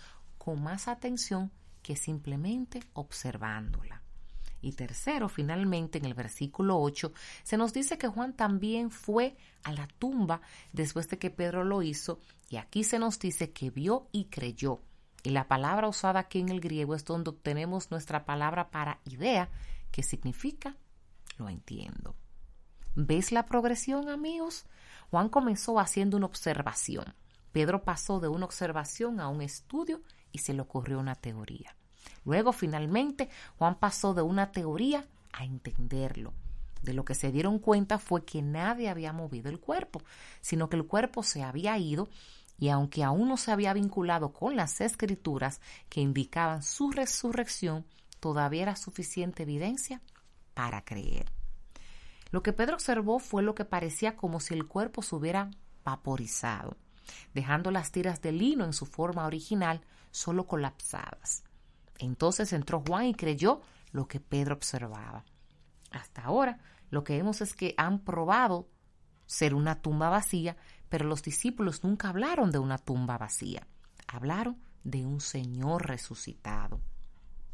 con 0.44 0.62
más 0.62 0.90
atención 0.90 1.52
que 1.82 1.96
simplemente 1.96 2.84
observándola. 2.92 4.02
Y 4.60 4.74
tercero, 4.74 5.30
finalmente, 5.30 6.00
en 6.00 6.06
el 6.06 6.14
versículo 6.14 6.82
8, 6.82 7.14
se 7.44 7.56
nos 7.56 7.72
dice 7.72 7.98
que 7.98 8.10
Juan 8.10 8.34
también 8.34 8.92
fue 8.92 9.38
a 9.64 9.72
la 9.72 9.88
tumba 9.88 10.42
después 10.74 11.08
de 11.08 11.18
que 11.18 11.30
Pedro 11.30 11.64
lo 11.64 11.82
hizo, 11.82 12.20
y 12.50 12.58
aquí 12.58 12.84
se 12.84 13.00
nos 13.00 13.20
dice 13.20 13.52
que 13.52 13.70
vio 13.70 14.10
y 14.12 14.26
creyó. 14.26 14.82
Y 15.24 15.30
la 15.30 15.48
palabra 15.48 15.88
usada 15.88 16.20
aquí 16.20 16.40
en 16.40 16.50
el 16.50 16.60
griego 16.60 16.94
es 16.94 17.06
donde 17.06 17.30
obtenemos 17.30 17.90
nuestra 17.90 18.26
palabra 18.26 18.70
para 18.70 19.00
idea, 19.06 19.50
que 19.92 20.04
significa 20.04 20.76
lo 21.38 21.48
entiendo. 21.48 22.18
¿Ves 22.96 23.32
la 23.32 23.46
progresión, 23.46 24.10
amigos? 24.10 24.66
Juan 25.10 25.30
comenzó 25.30 25.80
haciendo 25.80 26.18
una 26.18 26.26
observación. 26.26 27.16
Pedro 27.54 27.84
pasó 27.84 28.20
de 28.20 28.28
una 28.28 28.46
observación 28.46 29.22
a 29.22 29.30
un 29.30 29.42
estudio 29.42 30.02
y 30.34 30.40
se 30.40 30.54
le 30.54 30.62
ocurrió 30.62 31.00
una 31.00 31.16
teoría. 31.16 31.74
Luego, 32.26 32.52
finalmente, 32.52 33.30
Juan 33.58 33.76
pasó 33.80 34.14
de 34.14 34.22
una 34.22 34.52
teoría 34.52 35.08
a 35.32 35.46
entenderlo. 35.46 36.34
De 36.82 36.94
lo 36.94 37.06
que 37.06 37.16
se 37.16 37.32
dieron 37.32 37.60
cuenta 37.60 37.98
fue 37.98 38.26
que 38.26 38.42
nadie 38.42 38.90
había 38.90 39.14
movido 39.14 39.50
el 39.50 39.62
cuerpo, 39.62 40.02
sino 40.42 40.70
que 40.70 40.76
el 40.76 40.86
cuerpo 40.86 41.24
se 41.24 41.42
había 41.42 41.78
ido 41.78 42.10
y 42.60 42.70
aunque 42.70 43.04
aún 43.04 43.30
no 43.30 43.38
se 43.38 43.52
había 43.52 43.74
vinculado 43.74 44.34
con 44.34 44.56
las 44.56 44.82
escrituras 44.82 45.62
que 45.90 46.02
indicaban 46.02 46.62
su 46.62 46.92
resurrección, 46.92 47.86
todavía 48.20 48.64
era 48.64 48.76
suficiente 48.76 49.44
evidencia 49.44 50.02
para 50.54 50.84
creer. 50.84 51.32
Lo 52.32 52.44
que 52.44 52.54
Pedro 52.54 52.76
observó 52.76 53.20
fue 53.20 53.44
lo 53.44 53.56
que 53.56 53.66
parecía 53.66 54.16
como 54.16 54.40
si 54.40 54.54
el 54.54 54.68
cuerpo 54.68 55.02
se 55.02 55.16
hubiera 55.16 55.52
vaporizado, 55.84 56.78
dejando 57.34 57.72
las 57.72 57.92
tiras 57.92 58.22
de 58.22 58.32
lino 58.32 58.66
en 58.66 58.74
su 58.74 58.86
forma 58.86 59.26
original 59.26 59.82
solo 60.14 60.46
colapsadas. 60.48 61.44
Entonces 61.98 62.54
entró 62.54 62.84
Juan 62.88 63.08
y 63.08 63.16
creyó 63.16 63.62
lo 63.92 64.08
que 64.08 64.20
Pedro 64.20 64.56
observaba. 64.56 65.26
Hasta 65.92 66.24
ahora, 66.24 66.60
lo 66.90 67.04
que 67.04 67.18
vemos 67.18 67.42
es 67.42 67.56
que 67.56 67.74
han 67.78 68.00
probado 68.00 68.70
ser 69.26 69.56
una 69.56 69.82
tumba 69.82 70.10
vacía, 70.10 70.56
pero 70.90 71.06
los 71.06 71.24
discípulos 71.24 71.84
nunca 71.84 72.10
hablaron 72.10 72.52
de 72.52 72.60
una 72.60 72.78
tumba 72.78 73.18
vacía, 73.18 73.68
hablaron 74.08 74.62
de 74.84 75.06
un 75.06 75.20
Señor 75.20 75.88
resucitado. 75.88 76.80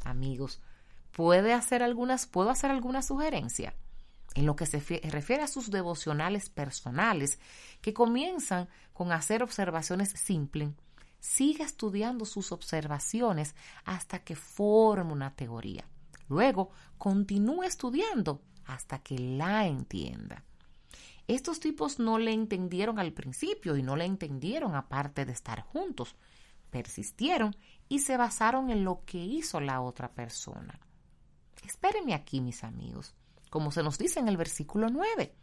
Amigos, 0.04 0.60
¿puede 1.12 1.54
hacer 1.54 1.82
algunas, 1.82 2.26
¿puedo 2.26 2.50
hacer 2.50 2.70
alguna 2.70 3.02
sugerencia? 3.02 3.74
En 4.34 4.46
lo 4.46 4.56
que 4.56 4.66
se 4.66 4.78
refiere 5.10 5.42
a 5.42 5.48
sus 5.48 5.70
devocionales 5.70 6.50
personales, 6.50 7.38
que 7.80 7.94
comienzan 7.94 8.68
con 8.92 9.10
hacer 9.12 9.42
observaciones 9.42 10.10
simples, 10.10 10.70
sigue 11.20 11.62
estudiando 11.62 12.24
sus 12.24 12.52
observaciones 12.52 13.54
hasta 13.84 14.20
que 14.20 14.34
forme 14.34 15.12
una 15.12 15.34
teoría. 15.34 15.84
Luego, 16.28 16.70
continúa 16.98 17.66
estudiando 17.66 18.42
hasta 18.64 18.98
que 19.00 19.18
la 19.18 19.66
entienda. 19.66 20.44
Estos 21.26 21.60
tipos 21.60 21.98
no 21.98 22.18
le 22.18 22.32
entendieron 22.32 22.98
al 22.98 23.12
principio 23.12 23.76
y 23.76 23.82
no 23.82 23.94
le 23.94 24.04
entendieron 24.04 24.74
aparte 24.74 25.24
de 25.24 25.32
estar 25.32 25.62
juntos. 25.62 26.16
Persistieron 26.70 27.54
y 27.88 28.00
se 28.00 28.16
basaron 28.16 28.70
en 28.70 28.84
lo 28.84 29.04
que 29.04 29.18
hizo 29.18 29.60
la 29.60 29.80
otra 29.80 30.12
persona. 30.12 30.80
Espérenme 31.64 32.14
aquí, 32.14 32.40
mis 32.40 32.64
amigos, 32.64 33.14
como 33.50 33.70
se 33.70 33.82
nos 33.82 33.98
dice 33.98 34.18
en 34.18 34.28
el 34.28 34.36
versículo 34.36 34.88
9. 34.88 35.34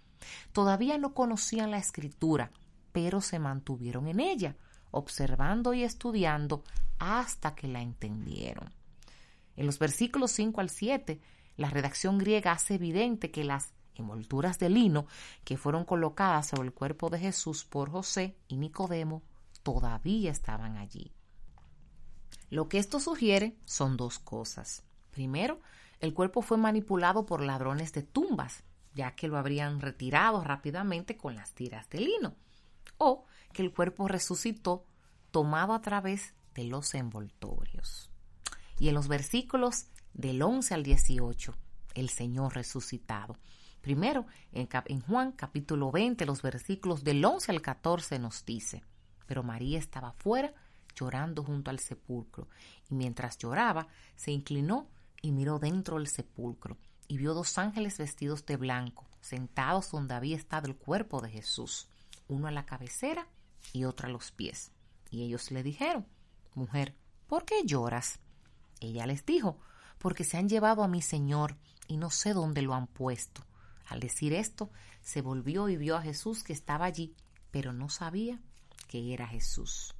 Todavía 0.52 0.98
no 0.98 1.14
conocían 1.14 1.72
la 1.72 1.78
escritura, 1.78 2.52
pero 2.92 3.22
se 3.22 3.40
mantuvieron 3.40 4.08
en 4.08 4.20
ella, 4.20 4.58
observando 4.92 5.74
y 5.74 5.84
estudiando 5.84 6.64
hasta 7.00 7.56
que 7.56 7.68
la 7.68 7.82
entendieron. 7.82 8.72
En 9.56 9.66
los 9.66 9.80
versículos 9.80 10.32
5 10.32 10.62
al 10.62 10.70
7, 10.70 11.20
la 11.58 11.70
redacción 11.70 12.18
griega 12.18 12.52
hace 12.52 12.76
evidente 12.76 13.32
que 13.32 13.44
las 13.44 13.74
envolturas 13.96 14.60
de 14.60 14.70
lino 14.70 15.08
que 15.44 15.58
fueron 15.58 15.84
colocadas 15.84 16.48
sobre 16.48 16.68
el 16.68 16.74
cuerpo 16.74 17.10
de 17.10 17.20
Jesús 17.20 17.66
por 17.66 17.90
José 17.90 18.38
y 18.48 18.58
Nicodemo 18.58 19.24
todavía 19.64 20.32
estaban 20.32 20.78
allí. 20.78 21.12
Lo 22.50 22.70
que 22.70 22.78
esto 22.78 23.00
sugiere 23.00 23.58
son 23.66 23.98
dos 23.98 24.20
cosas. 24.20 24.84
Primero, 25.12 25.60
el 26.00 26.14
cuerpo 26.14 26.42
fue 26.42 26.58
manipulado 26.58 27.26
por 27.26 27.42
ladrones 27.42 27.92
de 27.94 28.04
tumbas, 28.04 28.64
ya 28.94 29.16
que 29.16 29.28
lo 29.28 29.38
habrían 29.38 29.82
retirado 29.82 30.44
rápidamente 30.44 31.18
con 31.18 31.36
las 31.36 31.54
tiras 31.54 31.90
de 31.90 32.00
lino, 32.00 32.36
o 32.98 33.26
que 33.54 33.62
el 33.62 33.74
cuerpo 33.74 34.08
resucitó 34.08 34.86
tomado 35.32 35.74
a 35.74 35.82
través 35.82 36.34
de 36.56 36.66
los 36.66 36.94
envoltorios. 36.96 38.10
Y 38.80 38.90
en 38.90 38.96
los 38.96 39.08
versículos 39.08 39.88
del 40.14 40.42
11 40.42 40.74
al 40.74 40.84
18, 40.84 41.56
el 41.96 42.10
Señor 42.10 42.56
resucitado. 42.56 43.38
Primero, 43.82 44.26
en, 44.52 45.02
Juan 45.02 45.32
capítulo 45.32 45.92
20, 45.92 46.26
los 46.26 46.42
versículos 46.42 47.04
del 47.04 47.24
11 47.24 47.52
al 47.52 47.62
14 47.62 48.20
nos 48.20 48.46
dice, 48.46 48.84
pero 49.26 49.44
María 49.44 49.80
estaba 49.80 50.12
fuera 50.12 50.54
llorando 50.96 51.44
junto 51.44 51.70
al 51.70 51.80
sepulcro, 51.80 52.48
y 52.90 52.96
mientras 52.96 53.38
lloraba, 53.38 53.88
se 54.16 54.32
inclinó 54.32 54.90
y 55.22 55.32
miró 55.32 55.60
dentro 55.60 55.98
del 55.98 56.08
sepulcro, 56.08 56.78
y 57.08 57.18
vio 57.18 57.34
dos 57.34 57.58
ángeles 57.58 57.98
vestidos 57.98 58.46
de 58.46 58.58
blanco, 58.58 59.06
sentados 59.22 59.92
donde 59.92 60.16
había 60.16 60.36
estado 60.36 60.68
el 60.68 60.76
cuerpo 60.76 61.22
de 61.22 61.30
Jesús, 61.30 61.88
uno 62.28 62.48
a 62.48 62.52
la 62.52 62.66
cabecera 62.66 63.28
y 63.74 63.86
otro 63.86 64.08
a 64.08 64.12
los 64.12 64.32
pies. 64.32 64.72
Y 65.10 65.24
ellos 65.24 65.52
le 65.52 65.64
dijeron, 65.64 66.06
Mujer, 66.54 66.96
¿por 67.28 67.46
qué 67.46 67.64
lloras? 67.66 68.20
Ella 68.80 69.06
les 69.06 69.26
dijo, 69.26 69.60
porque 69.98 70.24
se 70.24 70.38
han 70.38 70.50
llevado 70.50 70.84
a 70.84 70.88
mi 70.88 71.02
Señor 71.02 71.58
y 71.88 71.98
no 71.98 72.10
sé 72.10 72.34
dónde 72.34 72.62
lo 72.62 72.74
han 72.74 72.88
puesto. 72.88 73.46
Al 73.88 74.00
decir 74.00 74.34
esto, 74.34 74.70
se 75.02 75.22
volvió 75.22 75.70
y 75.70 75.78
vio 75.78 75.96
a 75.96 76.02
Jesús 76.02 76.44
que 76.44 76.54
estaba 76.54 76.86
allí, 76.86 77.16
pero 77.52 77.74
no 77.74 77.90
sabía 77.90 78.40
que 78.88 79.14
era 79.14 79.28
Jesús. 79.28 79.96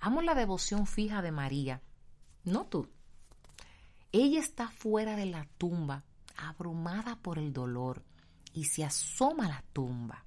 Amo 0.00 0.22
la 0.22 0.34
devoción 0.34 0.86
fija 0.86 1.22
de 1.22 1.32
María, 1.32 1.82
no 2.44 2.66
tú. 2.66 2.88
Ella 4.12 4.40
está 4.40 4.70
fuera 4.70 5.16
de 5.16 5.26
la 5.26 5.46
tumba, 5.58 6.04
abrumada 6.36 7.16
por 7.16 7.38
el 7.38 7.52
dolor, 7.52 8.04
y 8.52 8.64
se 8.64 8.84
asoma 8.84 9.46
a 9.46 9.48
la 9.48 9.64
tumba. 9.72 10.25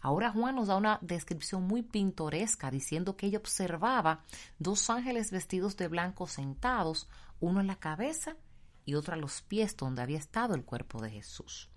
Ahora 0.00 0.30
Juan 0.30 0.54
nos 0.54 0.68
da 0.68 0.76
una 0.76 0.98
descripción 1.02 1.64
muy 1.64 1.82
pintoresca 1.82 2.70
diciendo 2.70 3.16
que 3.16 3.26
ella 3.26 3.38
observaba 3.38 4.22
dos 4.58 4.90
ángeles 4.90 5.30
vestidos 5.30 5.76
de 5.76 5.88
blanco 5.88 6.26
sentados, 6.26 7.08
uno 7.40 7.60
en 7.60 7.66
la 7.66 7.76
cabeza 7.76 8.36
y 8.84 8.94
otro 8.94 9.14
a 9.14 9.18
los 9.18 9.42
pies 9.42 9.76
donde 9.76 10.02
había 10.02 10.18
estado 10.18 10.54
el 10.54 10.64
cuerpo 10.64 11.02
de 11.02 11.10
Jesús. 11.10 11.68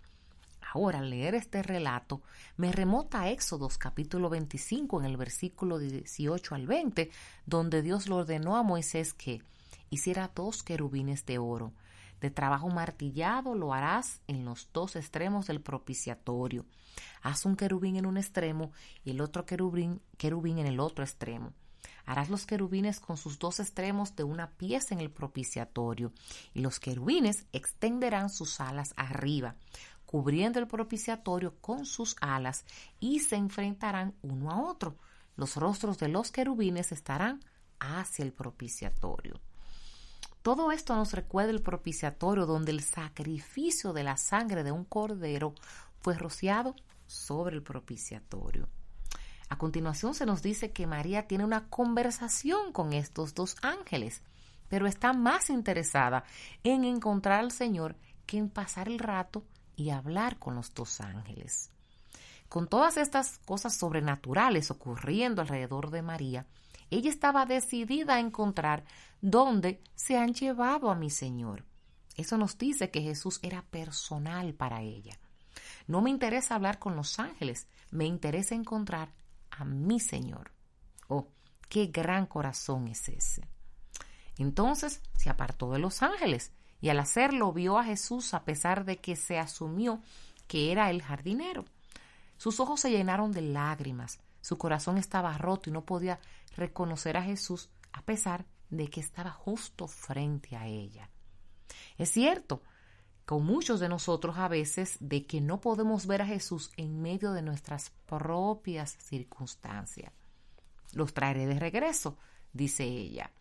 Ahora, 0.74 1.00
al 1.00 1.10
leer 1.10 1.36
este 1.36 1.64
relato, 1.64 2.22
me 2.56 2.72
remota 2.72 3.22
a 3.22 3.30
Éxodos 3.30 3.78
capítulo 3.78 4.30
25 4.30 5.02
en 5.02 5.06
el 5.06 5.18
versículo 5.18 5.80
18 5.80 6.56
al 6.56 6.68
20, 6.68 7.12
donde 7.46 7.82
Dios 7.82 8.08
le 8.08 8.16
ordenó 8.16 8.56
a 8.56 8.64
Moisés 8.64 9.14
que 9.14 9.42
hiciera 9.90 10.32
dos 10.34 10.64
querubines 10.64 11.26
de 11.26 11.40
oro. 11.40 11.74
De 12.22 12.30
trabajo 12.30 12.70
martillado 12.70 13.56
lo 13.56 13.74
harás 13.74 14.22
en 14.28 14.46
los 14.46 14.70
dos 14.72 14.96
extremos 14.96 15.48
del 15.48 15.60
propiciatorio. 15.60 16.66
Haz 17.22 17.46
un 17.46 17.56
querubín 17.56 17.96
en 17.96 18.06
un 18.06 18.18
extremo 18.18 18.72
y 19.04 19.12
el 19.12 19.22
otro 19.22 19.46
querubín, 19.46 20.02
querubín 20.18 20.60
en 20.60 20.68
el 20.68 20.80
otro 20.80 21.04
extremo. 21.04 21.54
Harás 22.06 22.30
los 22.30 22.46
querubines 22.46 23.00
con 23.00 23.18
sus 23.18 23.40
dos 23.40 23.60
extremos 23.60 24.16
de 24.16 24.24
una 24.24 24.52
pieza 24.52 24.94
en 24.94 25.02
el 25.02 25.12
propiciatorio, 25.12 26.12
y 26.54 26.62
los 26.62 26.80
querubines 26.80 27.46
extenderán 27.54 28.30
sus 28.30 28.60
alas 28.60 28.94
arriba, 28.98 29.56
cubriendo 30.06 30.60
el 30.60 30.68
propiciatorio 30.68 31.56
con 31.62 31.86
sus 31.86 32.16
alas, 32.20 32.66
y 33.00 33.20
se 33.20 33.36
enfrentarán 33.36 34.16
uno 34.22 34.52
a 34.52 34.62
otro. 34.62 34.98
Los 35.36 35.56
rostros 35.56 35.98
de 36.00 36.10
los 36.10 36.32
querubines 36.32 36.92
estarán 36.92 37.40
hacia 37.80 38.26
el 38.26 38.34
propiciatorio. 38.34 39.40
Todo 40.42 40.72
esto 40.72 40.96
nos 40.96 41.14
recuerda 41.14 41.52
el 41.52 41.62
propiciatorio 41.62 42.48
donde 42.48 42.72
el 42.72 42.82
sacrificio 42.82 43.94
de 43.94 44.04
la 44.04 44.18
sangre 44.18 44.64
de 44.64 44.72
un 44.72 44.86
cordero 44.86 45.54
fue 46.02 46.16
rociado 46.16 46.76
sobre 47.12 47.56
el 47.56 47.64
propiciatorio. 47.64 48.70
A 49.50 49.58
continuación 49.58 50.14
se 50.14 50.26
nos 50.26 50.42
dice 50.42 50.72
que 50.72 50.88
María 50.88 51.28
tiene 51.28 51.44
una 51.44 51.68
conversación 51.68 52.72
con 52.72 52.94
estos 52.94 53.34
dos 53.36 53.58
ángeles, 53.62 54.22
pero 54.70 54.88
está 54.88 55.12
más 55.12 55.50
interesada 55.50 56.24
en 56.64 56.86
encontrar 56.86 57.42
al 57.42 57.52
Señor 57.52 57.98
que 58.26 58.38
en 58.38 58.50
pasar 58.50 58.88
el 58.88 58.98
rato 58.98 59.44
y 59.76 59.90
hablar 59.90 60.40
con 60.40 60.56
los 60.56 60.74
dos 60.74 61.02
ángeles. 61.02 61.70
Con 62.48 62.68
todas 62.68 62.96
estas 62.96 63.40
cosas 63.40 63.76
sobrenaturales 63.76 64.72
ocurriendo 64.72 65.42
alrededor 65.42 65.90
de 65.92 66.02
María, 66.02 66.46
ella 66.90 67.10
estaba 67.10 67.46
decidida 67.46 68.16
a 68.16 68.20
encontrar 68.20 68.86
dónde 69.22 69.82
se 69.96 70.18
han 70.18 70.34
llevado 70.34 70.90
a 70.90 70.96
mi 70.96 71.10
Señor. 71.10 71.66
Eso 72.16 72.38
nos 72.38 72.58
dice 72.58 72.90
que 72.90 73.02
Jesús 73.02 73.40
era 73.42 73.64
personal 73.64 74.54
para 74.54 74.82
ella. 74.82 75.18
No 75.88 76.02
me 76.02 76.10
interesa 76.10 76.56
hablar 76.56 76.80
con 76.80 76.96
los 76.96 77.20
ángeles, 77.20 77.68
me 77.90 78.06
interesa 78.06 78.56
encontrar 78.56 79.14
a 79.50 79.66
mi 79.66 80.00
Señor. 80.00 80.52
Oh, 81.08 81.28
qué 81.70 81.88
gran 81.88 82.26
corazón 82.26 82.88
es 82.88 83.10
ese. 83.10 83.48
Entonces 84.38 85.02
se 85.18 85.30
apartó 85.30 85.72
de 85.72 85.80
los 85.80 86.02
ángeles 86.02 86.52
y 86.80 86.90
al 86.90 87.00
hacerlo 87.00 87.54
vio 87.54 87.78
a 87.78 87.84
Jesús 87.84 88.34
a 88.34 88.44
pesar 88.44 88.86
de 88.86 88.98
que 88.98 89.16
se 89.16 89.38
asumió 89.38 90.02
que 90.48 90.72
era 90.72 90.90
el 90.90 91.02
jardinero. 91.02 91.66
Sus 92.38 92.60
ojos 92.60 92.80
se 92.80 92.90
llenaron 92.90 93.32
de 93.32 93.42
lágrimas, 93.42 94.20
su 94.42 94.58
corazón 94.58 94.98
estaba 94.98 95.38
roto 95.38 95.70
y 95.70 95.74
no 95.74 95.86
podía 95.86 96.20
reconocer 96.56 97.18
a 97.18 97.24
Jesús 97.24 97.70
a 97.94 98.02
pesar 98.02 98.46
de 98.70 98.90
que 98.90 99.00
estaba 99.00 99.32
justo 99.32 99.88
frente 99.88 100.56
a 100.56 100.66
ella. 100.66 101.10
Es 101.98 102.10
cierto, 102.10 102.64
con 103.32 103.46
muchos 103.46 103.80
de 103.80 103.88
nosotros 103.88 104.38
a 104.38 104.50
veces 104.50 104.98
de 105.00 105.26
que 105.26 105.40
no 105.40 105.62
podemos 105.62 106.06
ver 106.06 106.22
a 106.22 106.26
Jesús 106.26 106.70
en 106.76 107.02
medio 107.02 107.32
de 107.32 107.42
nuestras 107.42 107.90
propias 108.06 108.98
circunstancias. 109.00 110.12
Los 110.92 111.14
traeré 111.14 111.48
de 111.48 111.58
regreso, 111.58 112.18
dice 112.52 112.84
ella. 112.84 113.32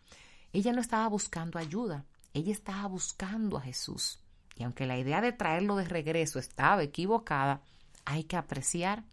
Ella 0.53 0.71
no 0.71 0.79
estaba 0.79 1.09
buscando 1.09 1.59
ayuda, 1.59 2.05
ella 2.33 2.53
estaba 2.53 2.87
buscando 2.87 3.57
a 3.57 3.61
Jesús. 3.63 4.21
Y 4.55 4.63
aunque 4.63 4.85
la 4.85 4.97
idea 4.97 5.19
de 5.19 5.33
traerlo 5.33 5.75
de 5.75 5.83
regreso 5.83 6.39
estaba 6.39 6.83
equivocada, 6.83 7.61
hay 8.05 8.23
que 8.23 8.37
apreciar 8.37 9.03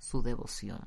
su 0.00 0.20
devoción. 0.20 0.80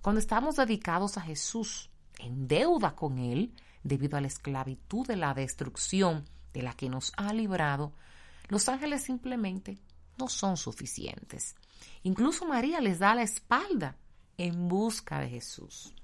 Cuando 0.00 0.20
estamos 0.20 0.56
dedicados 0.56 1.18
a 1.18 1.20
Jesús, 1.20 1.90
en 2.18 2.48
deuda 2.48 2.96
con 2.96 3.18
Él, 3.18 3.52
debido 3.82 4.16
a 4.16 4.22
la 4.22 4.28
esclavitud 4.28 5.06
de 5.06 5.16
la 5.16 5.34
destrucción 5.34 6.24
de 6.54 6.62
la 6.62 6.72
que 6.72 6.88
nos 6.88 7.12
ha 7.18 7.34
librado, 7.34 7.92
los 8.48 8.68
ángeles 8.68 9.02
simplemente 9.02 9.78
no 10.18 10.28
son 10.28 10.56
suficientes. 10.56 11.54
Incluso 12.02 12.46
María 12.46 12.80
les 12.80 12.98
da 12.98 13.14
la 13.14 13.22
espalda 13.22 13.96
en 14.36 14.68
busca 14.68 15.20
de 15.20 15.28
Jesús. 15.28 15.94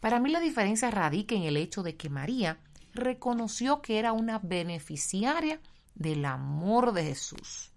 Para 0.00 0.18
mí 0.18 0.30
la 0.30 0.40
diferencia 0.40 0.90
radica 0.90 1.34
en 1.34 1.42
el 1.42 1.56
hecho 1.56 1.82
de 1.82 1.96
que 1.96 2.08
María 2.08 2.58
reconoció 2.94 3.82
que 3.82 3.98
era 3.98 4.12
una 4.12 4.38
beneficiaria 4.38 5.60
del 5.94 6.24
amor 6.24 6.92
de 6.92 7.04
Jesús. 7.04 7.72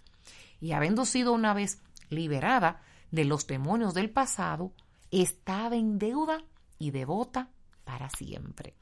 Y 0.61 0.71
habiendo 0.71 1.05
sido 1.05 1.33
una 1.33 1.53
vez 1.53 1.81
liberada 2.09 2.81
de 3.11 3.25
los 3.25 3.45
demonios 3.47 3.93
del 3.93 4.09
pasado, 4.09 4.71
estaba 5.11 5.75
en 5.75 5.99
deuda 5.99 6.43
y 6.79 6.91
devota 6.91 7.49
para 7.83 8.09
siempre. 8.09 8.75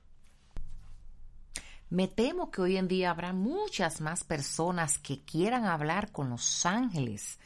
Me 1.92 2.08
temo 2.08 2.52
que 2.52 2.62
hoy 2.62 2.78
en 2.78 2.88
día 2.88 3.12
habrá 3.12 3.34
muchas 3.34 4.00
más 4.00 4.24
personas 4.24 4.98
que 4.98 5.26
quieran 5.26 5.66
hablar 5.66 6.14
con 6.14 6.30
los 6.30 6.66
ángeles 6.66 7.38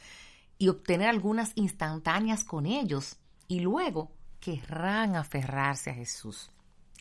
y 0.56 0.68
obtener 0.68 1.08
algunas 1.08 1.50
instantáneas 1.56 2.44
con 2.44 2.64
ellos 2.64 3.16
y 3.48 3.58
luego 3.58 4.12
querrán 4.38 5.16
aferrarse 5.16 5.90
a 5.90 5.94
Jesús. 5.94 6.52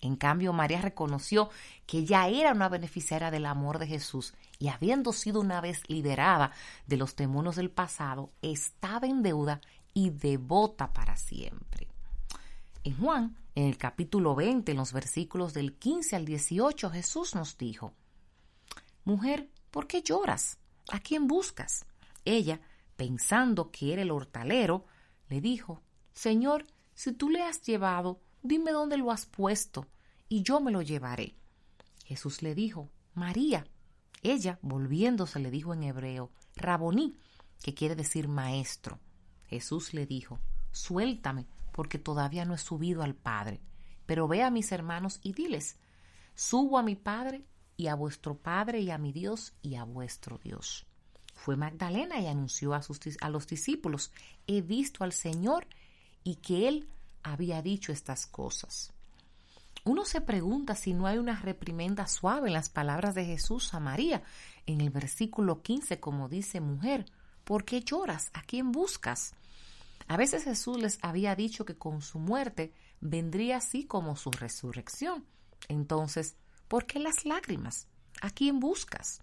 En 0.02 0.16
cambio, 0.16 0.54
María 0.54 0.82
reconoció 0.82 1.52
que 1.86 2.04
ya 2.04 2.28
era 2.28 2.52
una 2.52 2.68
beneficiaria 2.68 3.30
del 3.30 3.46
amor 3.46 3.78
de 3.78 3.86
Jesús 3.86 4.34
y 4.58 4.70
habiendo 4.70 5.14
sido 5.14 5.40
una 5.40 5.62
vez 5.62 5.88
liberada 5.88 6.52
de 6.88 6.98
los 6.98 7.16
demonios 7.16 7.58
del 7.58 7.70
pasado, 7.70 8.32
estaba 8.42 9.06
en 9.06 9.22
deuda 9.22 9.62
y 9.94 10.10
devota 10.10 10.92
para 10.94 11.16
siempre. 11.16 11.88
En 12.84 12.98
Juan, 12.98 13.38
en 13.56 13.66
el 13.66 13.78
capítulo 13.78 14.36
20, 14.36 14.72
en 14.72 14.78
los 14.78 14.92
versículos 14.92 15.54
del 15.54 15.74
15 15.78 16.18
al 16.18 16.26
18, 16.26 16.90
Jesús 16.92 17.36
nos 17.36 17.58
dijo, 17.58 17.94
Mujer, 19.06 19.50
¿por 19.72 19.88
qué 19.88 20.02
lloras? 20.04 20.58
¿A 20.92 21.00
quién 21.00 21.28
buscas? 21.28 21.86
Ella, 22.26 22.60
pensando 22.98 23.72
que 23.72 23.94
era 23.94 24.02
el 24.02 24.12
hortalero, 24.12 24.86
le 25.30 25.40
dijo, 25.40 25.82
Señor, 26.14 26.66
si 26.94 27.14
tú 27.14 27.30
le 27.30 27.42
has 27.42 27.62
llevado, 27.62 28.20
dime 28.44 28.72
dónde 28.72 28.98
lo 28.98 29.10
has 29.10 29.26
puesto, 29.26 29.88
y 30.28 30.44
yo 30.44 30.60
me 30.60 30.72
lo 30.72 30.82
llevaré. 30.82 31.36
Jesús 32.04 32.42
le 32.42 32.56
dijo, 32.56 32.90
María. 33.14 33.66
Ella, 34.22 34.60
volviéndose, 34.64 35.40
le 35.40 35.52
dijo 35.52 35.74
en 35.74 35.84
hebreo, 35.84 36.32
Raboní, 36.56 37.18
que 37.62 37.74
quiere 37.74 37.96
decir 37.96 38.28
maestro. 38.28 39.00
Jesús 39.48 39.94
le 39.94 40.06
dijo, 40.06 40.40
Suéltame, 40.72 41.48
porque 41.76 42.00
todavía 42.00 42.46
no 42.46 42.54
he 42.54 42.58
subido 42.58 43.04
al 43.04 43.16
Padre. 43.16 43.60
Pero 44.06 44.30
ve 44.30 44.44
a 44.44 44.50
mis 44.50 44.72
hermanos 44.72 45.20
y 45.22 45.34
diles, 45.34 45.76
Subo 46.34 46.78
a 46.78 46.84
mi 46.84 46.96
Padre 46.96 47.44
y 47.76 47.88
a 47.88 47.96
vuestro 47.96 48.38
Padre 48.38 48.80
y 48.80 48.92
a 48.92 48.98
mi 48.98 49.12
Dios 49.12 49.54
y 49.62 49.76
a 49.76 49.84
vuestro 49.84 50.38
Dios. 50.38 50.86
Fue 51.34 51.58
Magdalena 51.58 52.22
y 52.22 52.28
anunció 52.28 52.74
a, 52.74 52.82
sus, 52.82 53.02
a 53.20 53.30
los 53.30 53.46
discípulos, 53.46 54.14
He 54.48 54.62
visto 54.62 55.04
al 55.04 55.12
Señor 55.12 55.68
y 56.24 56.36
que 56.36 56.70
Él 56.70 56.88
había 57.24 57.62
dicho 57.62 57.92
estas 57.92 58.26
cosas. 58.26 58.94
Uno 59.84 60.06
se 60.06 60.22
pregunta 60.22 60.76
si 60.76 60.94
no 60.94 61.08
hay 61.08 61.18
una 61.18 61.42
reprimenda 61.42 62.08
suave 62.08 62.48
en 62.48 62.54
las 62.54 62.70
palabras 62.70 63.16
de 63.16 63.26
Jesús 63.26 63.74
a 63.74 63.82
María. 63.82 64.24
En 64.66 64.80
el 64.80 64.92
versículo 64.92 65.62
15, 65.62 66.00
como 66.00 66.30
dice, 66.30 66.62
mujer, 66.62 67.06
¿por 67.44 67.66
qué 67.66 67.82
lloras? 67.82 68.30
¿A 68.34 68.44
quién 68.44 68.72
buscas? 68.72 69.36
A 70.08 70.18
veces 70.18 70.44
Jesús 70.44 70.78
les 70.78 71.00
había 71.02 71.36
dicho 71.36 71.66
que 71.66 71.78
con 71.78 72.02
su 72.02 72.20
muerte 72.20 72.74
vendría 73.02 73.58
así 73.58 73.86
como 73.86 74.16
su 74.16 74.32
resurrección. 74.32 75.26
Entonces, 75.68 76.36
¿por 76.68 76.86
qué 76.86 77.00
las 77.00 77.26
lágrimas? 77.26 77.88
¿A 78.22 78.30
quién 78.30 78.60
buscas? 78.60 79.22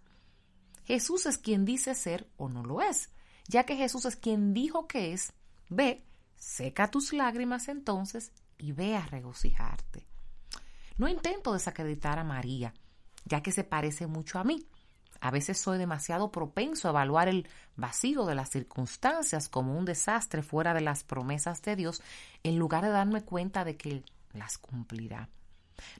Jesús 0.84 1.26
es 1.26 1.38
quien 1.38 1.64
dice 1.64 1.94
ser 1.94 2.28
o 2.36 2.48
no 2.48 2.64
lo 2.64 2.82
es. 2.82 3.10
Ya 3.48 3.64
que 3.64 3.76
Jesús 3.76 4.04
es 4.04 4.16
quien 4.16 4.54
dijo 4.54 4.86
que 4.86 5.12
es, 5.12 5.32
ve, 5.68 6.04
seca 6.36 6.90
tus 6.90 7.12
lágrimas 7.12 7.68
entonces 7.68 8.32
y 8.58 8.72
ve 8.72 8.96
a 8.96 9.06
regocijarte. 9.06 10.06
No 10.96 11.08
intento 11.08 11.52
desacreditar 11.52 12.18
a 12.18 12.24
María, 12.24 12.74
ya 13.24 13.42
que 13.42 13.52
se 13.52 13.64
parece 13.64 14.06
mucho 14.06 14.38
a 14.38 14.44
mí. 14.44 14.66
A 15.22 15.30
veces 15.30 15.56
soy 15.56 15.78
demasiado 15.78 16.32
propenso 16.32 16.88
a 16.88 16.90
evaluar 16.90 17.28
el 17.28 17.48
vacío 17.76 18.26
de 18.26 18.34
las 18.34 18.50
circunstancias 18.50 19.48
como 19.48 19.78
un 19.78 19.84
desastre 19.84 20.42
fuera 20.42 20.74
de 20.74 20.80
las 20.80 21.04
promesas 21.04 21.62
de 21.62 21.76
Dios, 21.76 22.02
en 22.42 22.58
lugar 22.58 22.82
de 22.82 22.90
darme 22.90 23.22
cuenta 23.22 23.64
de 23.64 23.76
que 23.76 24.02
las 24.32 24.58
cumplirá. 24.58 25.28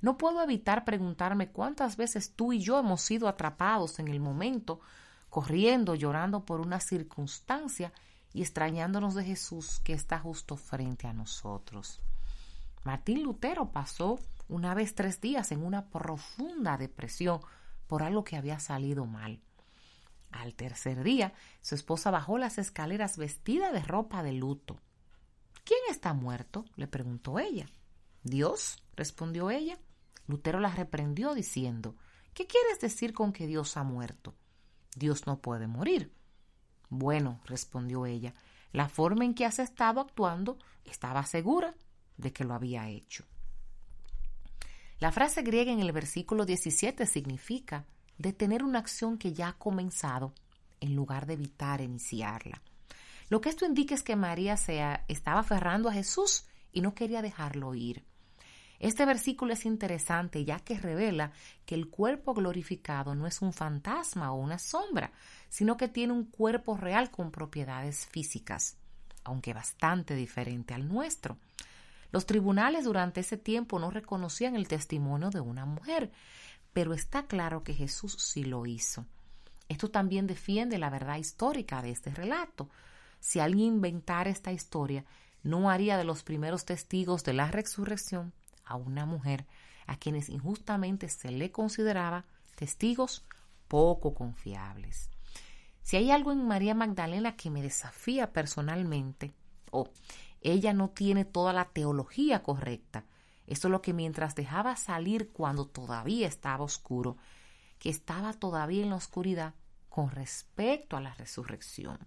No 0.00 0.18
puedo 0.18 0.42
evitar 0.42 0.84
preguntarme 0.84 1.52
cuántas 1.52 1.96
veces 1.96 2.32
tú 2.34 2.52
y 2.52 2.58
yo 2.58 2.80
hemos 2.80 3.00
sido 3.00 3.28
atrapados 3.28 4.00
en 4.00 4.08
el 4.08 4.18
momento, 4.18 4.80
corriendo, 5.30 5.94
llorando 5.94 6.44
por 6.44 6.60
una 6.60 6.80
circunstancia 6.80 7.92
y 8.32 8.42
extrañándonos 8.42 9.14
de 9.14 9.22
Jesús 9.22 9.78
que 9.84 9.92
está 9.92 10.18
justo 10.18 10.56
frente 10.56 11.06
a 11.06 11.12
nosotros. 11.12 12.00
Martín 12.82 13.22
Lutero 13.22 13.70
pasó 13.70 14.18
una 14.48 14.74
vez 14.74 14.96
tres 14.96 15.20
días 15.20 15.52
en 15.52 15.64
una 15.64 15.84
profunda 15.86 16.76
depresión 16.76 17.40
por 17.92 18.02
algo 18.02 18.24
que 18.24 18.38
había 18.38 18.58
salido 18.58 19.04
mal. 19.04 19.42
Al 20.30 20.54
tercer 20.54 21.02
día, 21.02 21.34
su 21.60 21.74
esposa 21.74 22.10
bajó 22.10 22.38
las 22.38 22.56
escaleras 22.56 23.18
vestida 23.18 23.70
de 23.70 23.82
ropa 23.82 24.22
de 24.22 24.32
luto. 24.32 24.80
¿Quién 25.62 25.80
está 25.90 26.14
muerto? 26.14 26.64
le 26.76 26.86
preguntó 26.86 27.38
ella. 27.38 27.68
Dios, 28.22 28.82
respondió 28.96 29.50
ella. 29.50 29.78
Lutero 30.26 30.58
la 30.58 30.74
reprendió 30.74 31.34
diciendo, 31.34 31.94
¿Qué 32.32 32.46
quieres 32.46 32.80
decir 32.80 33.12
con 33.12 33.30
que 33.30 33.46
Dios 33.46 33.76
ha 33.76 33.82
muerto? 33.82 34.34
Dios 34.96 35.26
no 35.26 35.42
puede 35.42 35.66
morir. 35.66 36.14
Bueno, 36.88 37.42
respondió 37.44 38.06
ella, 38.06 38.32
la 38.72 38.88
forma 38.88 39.26
en 39.26 39.34
que 39.34 39.44
has 39.44 39.58
estado 39.58 40.00
actuando 40.00 40.56
estaba 40.86 41.26
segura 41.26 41.74
de 42.16 42.32
que 42.32 42.44
lo 42.44 42.54
había 42.54 42.88
hecho. 42.88 43.26
La 45.02 45.10
frase 45.10 45.42
griega 45.42 45.72
en 45.72 45.80
el 45.80 45.90
versículo 45.90 46.46
17 46.46 47.06
significa 47.06 47.84
detener 48.18 48.62
una 48.62 48.78
acción 48.78 49.18
que 49.18 49.32
ya 49.32 49.48
ha 49.48 49.58
comenzado 49.58 50.32
en 50.78 50.94
lugar 50.94 51.26
de 51.26 51.32
evitar 51.32 51.80
iniciarla. 51.80 52.62
Lo 53.28 53.40
que 53.40 53.48
esto 53.48 53.66
indica 53.66 53.96
es 53.96 54.04
que 54.04 54.14
María 54.14 54.56
se 54.56 54.80
estaba 55.08 55.40
aferrando 55.40 55.88
a 55.88 55.92
Jesús 55.92 56.44
y 56.70 56.82
no 56.82 56.94
quería 56.94 57.20
dejarlo 57.20 57.74
ir. 57.74 58.04
Este 58.78 59.04
versículo 59.04 59.54
es 59.54 59.66
interesante 59.66 60.44
ya 60.44 60.60
que 60.60 60.78
revela 60.78 61.32
que 61.66 61.74
el 61.74 61.88
cuerpo 61.88 62.32
glorificado 62.32 63.16
no 63.16 63.26
es 63.26 63.42
un 63.42 63.52
fantasma 63.52 64.30
o 64.30 64.36
una 64.36 64.60
sombra, 64.60 65.10
sino 65.48 65.76
que 65.76 65.88
tiene 65.88 66.12
un 66.12 66.26
cuerpo 66.26 66.76
real 66.76 67.10
con 67.10 67.32
propiedades 67.32 68.06
físicas, 68.06 68.76
aunque 69.24 69.52
bastante 69.52 70.14
diferente 70.14 70.74
al 70.74 70.86
nuestro. 70.86 71.38
Los 72.12 72.26
tribunales 72.26 72.84
durante 72.84 73.20
ese 73.20 73.38
tiempo 73.38 73.78
no 73.78 73.90
reconocían 73.90 74.54
el 74.54 74.68
testimonio 74.68 75.30
de 75.30 75.40
una 75.40 75.64
mujer, 75.64 76.12
pero 76.72 76.94
está 76.94 77.26
claro 77.26 77.64
que 77.64 77.74
Jesús 77.74 78.16
sí 78.18 78.44
lo 78.44 78.66
hizo. 78.66 79.06
Esto 79.68 79.90
también 79.90 80.26
defiende 80.26 80.78
la 80.78 80.90
verdad 80.90 81.16
histórica 81.16 81.80
de 81.80 81.90
este 81.90 82.10
relato. 82.10 82.68
Si 83.18 83.40
alguien 83.40 83.74
inventara 83.74 84.30
esta 84.30 84.52
historia, 84.52 85.04
no 85.42 85.70
haría 85.70 85.96
de 85.96 86.04
los 86.04 86.22
primeros 86.22 86.66
testigos 86.66 87.24
de 87.24 87.32
la 87.32 87.50
resurrección 87.50 88.32
a 88.64 88.76
una 88.76 89.06
mujer 89.06 89.46
a 89.86 89.96
quienes 89.96 90.28
injustamente 90.28 91.08
se 91.08 91.30
le 91.30 91.50
consideraba 91.50 92.26
testigos 92.54 93.24
poco 93.68 94.14
confiables. 94.14 95.08
Si 95.82 95.96
hay 95.96 96.10
algo 96.10 96.30
en 96.30 96.46
María 96.46 96.74
Magdalena 96.74 97.36
que 97.36 97.50
me 97.50 97.62
desafía 97.62 98.32
personalmente, 98.32 99.32
o 99.70 99.88
ella 100.42 100.72
no 100.72 100.90
tiene 100.90 101.24
toda 101.24 101.52
la 101.52 101.66
teología 101.66 102.42
correcta. 102.42 103.04
Esto 103.46 103.68
es 103.68 103.72
lo 103.72 103.82
que 103.82 103.92
mientras 103.92 104.34
dejaba 104.34 104.76
salir 104.76 105.30
cuando 105.32 105.66
todavía 105.66 106.26
estaba 106.26 106.64
oscuro, 106.64 107.16
que 107.78 107.90
estaba 107.90 108.32
todavía 108.32 108.82
en 108.82 108.90
la 108.90 108.96
oscuridad 108.96 109.54
con 109.88 110.10
respecto 110.10 110.96
a 110.96 111.00
la 111.00 111.14
resurrección. 111.14 111.98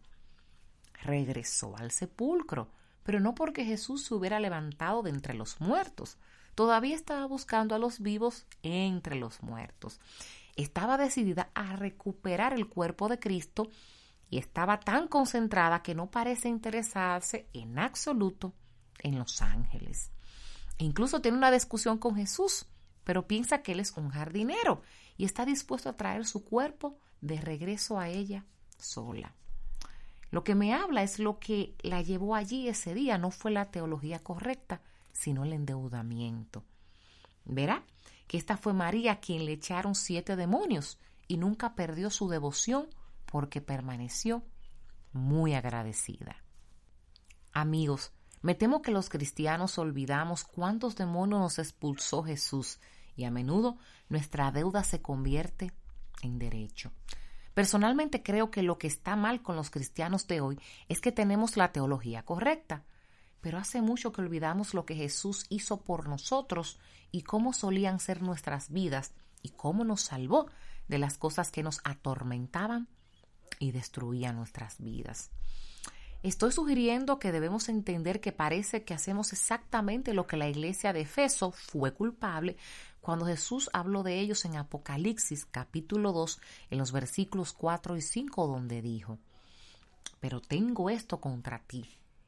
Regresó 1.03 1.75
al 1.77 1.91
sepulcro, 1.91 2.69
pero 3.03 3.19
no 3.19 3.35
porque 3.35 3.65
Jesús 3.65 4.05
se 4.05 4.13
hubiera 4.13 4.39
levantado 4.39 5.03
de 5.03 5.11
entre 5.11 5.33
los 5.33 5.61
muertos. 5.61 6.17
Todavía 6.55 6.95
estaba 6.95 7.25
buscando 7.25 7.75
a 7.75 7.79
los 7.79 7.99
vivos 7.99 8.45
entre 8.63 9.15
los 9.15 9.43
muertos. 9.43 9.99
Estaba 10.55 10.97
decidida 10.97 11.49
a 11.53 11.75
recuperar 11.75 12.53
el 12.53 12.67
cuerpo 12.67 13.09
de 13.09 13.19
Cristo 13.19 13.69
estaba 14.37 14.79
tan 14.79 15.07
concentrada 15.07 15.81
que 15.81 15.95
no 15.95 16.09
parece 16.09 16.49
interesarse 16.49 17.47
en 17.53 17.79
absoluto 17.79 18.53
en 18.99 19.17
los 19.17 19.41
ángeles. 19.41 20.11
incluso 20.77 21.21
tiene 21.21 21.37
una 21.37 21.51
discusión 21.51 21.97
con 21.97 22.15
Jesús, 22.15 22.65
pero 23.03 23.27
piensa 23.27 23.61
que 23.61 23.71
él 23.71 23.79
es 23.79 23.91
un 23.93 24.09
jardinero 24.09 24.81
y 25.15 25.25
está 25.25 25.45
dispuesto 25.45 25.89
a 25.89 25.95
traer 25.95 26.25
su 26.25 26.43
cuerpo 26.43 26.99
de 27.21 27.39
regreso 27.39 27.99
a 27.99 28.09
ella 28.09 28.45
sola. 28.77 29.33
Lo 30.31 30.43
que 30.43 30.55
me 30.55 30.73
habla 30.73 31.03
es 31.03 31.19
lo 31.19 31.39
que 31.39 31.75
la 31.81 32.01
llevó 32.01 32.35
allí 32.35 32.67
ese 32.67 32.93
día, 32.93 33.17
no 33.17 33.31
fue 33.31 33.51
la 33.51 33.71
teología 33.71 34.19
correcta, 34.19 34.81
sino 35.13 35.45
el 35.45 35.53
endeudamiento. 35.53 36.65
Verá 37.45 37.85
que 38.27 38.37
esta 38.37 38.57
fue 38.57 38.73
María 38.73 39.19
quien 39.19 39.45
le 39.45 39.53
echaron 39.53 39.95
siete 39.95 40.35
demonios 40.35 40.97
y 41.27 41.37
nunca 41.37 41.75
perdió 41.75 42.09
su 42.09 42.27
devoción 42.27 42.87
porque 43.25 43.61
permaneció 43.61 44.43
muy 45.11 45.53
agradecida. 45.53 46.43
Amigos, 47.53 48.11
me 48.41 48.53
temo 48.53 48.81
que 48.81 48.91
los 48.91 49.09
cristianos 49.09 49.77
olvidamos 49.79 50.43
cuántos 50.43 50.95
demonios 50.95 51.39
nos 51.39 51.59
expulsó 51.59 52.23
Jesús 52.23 52.79
y 53.15 53.23
a 53.23 53.31
menudo 53.31 53.77
nuestra 54.09 54.51
deuda 54.51 54.83
se 54.83 55.01
convierte 55.01 55.71
en 56.21 56.37
derecho. 56.37 56.91
Personalmente 57.53 58.21
creo 58.21 58.51
que 58.51 58.61
lo 58.61 58.77
que 58.77 58.87
está 58.87 59.15
mal 59.15 59.41
con 59.41 59.55
los 59.55 59.69
cristianos 59.69 60.27
de 60.27 60.41
hoy 60.41 60.59
es 60.89 60.99
que 60.99 61.13
tenemos 61.13 61.55
la 61.55 61.71
teología 61.71 62.23
correcta, 62.23 62.83
pero 63.39 63.57
hace 63.57 63.81
mucho 63.81 64.11
que 64.11 64.21
olvidamos 64.21 64.73
lo 64.73 64.85
que 64.85 64.95
Jesús 64.95 65.45
hizo 65.49 65.81
por 65.81 66.09
nosotros 66.09 66.79
y 67.11 67.21
cómo 67.21 67.53
solían 67.53 67.99
ser 67.99 68.21
nuestras 68.21 68.69
vidas 68.69 69.13
y 69.41 69.51
cómo 69.51 69.85
nos 69.85 70.01
salvó 70.01 70.47
de 70.89 70.97
las 70.97 71.17
cosas 71.17 71.49
que 71.49 71.63
nos 71.63 71.79
atormentaban 71.85 72.89
y 73.59 73.71
destruían 73.71 74.35
nuestras 74.35 74.79
vidas. 74.79 75.31
Estoy 76.25 76.51
sugiriendo 76.51 77.19
que 77.19 77.31
debemos 77.31 77.69
entender 77.69 78.19
que 78.19 78.31
parece 78.31 78.83
que 78.83 78.95
hacemos 78.95 79.31
exactamente 79.31 80.13
lo 80.15 80.25
que 80.25 80.37
la 80.37 80.49
iglesia 80.49 80.91
de 80.91 81.01
Efeso 81.01 81.51
fue 81.51 81.93
culpable 81.93 82.57
cuando 82.99 83.27
Jesús 83.27 83.69
habló 83.73 84.01
de 84.01 84.19
ellos 84.19 84.43
en 84.45 84.55
Apocalipsis 84.55 85.45
capítulo 85.45 86.13
2 86.13 86.41
en 86.71 86.79
los 86.79 86.91
versículos 86.91 87.53
4 87.53 87.95
y 87.95 88.01
5 88.01 88.47
donde 88.47 88.81
dijo, 88.81 89.19
Pero 90.19 90.41
tengo 90.41 90.89
esto 90.89 91.21
contra 91.21 91.59
ti, 91.59 91.85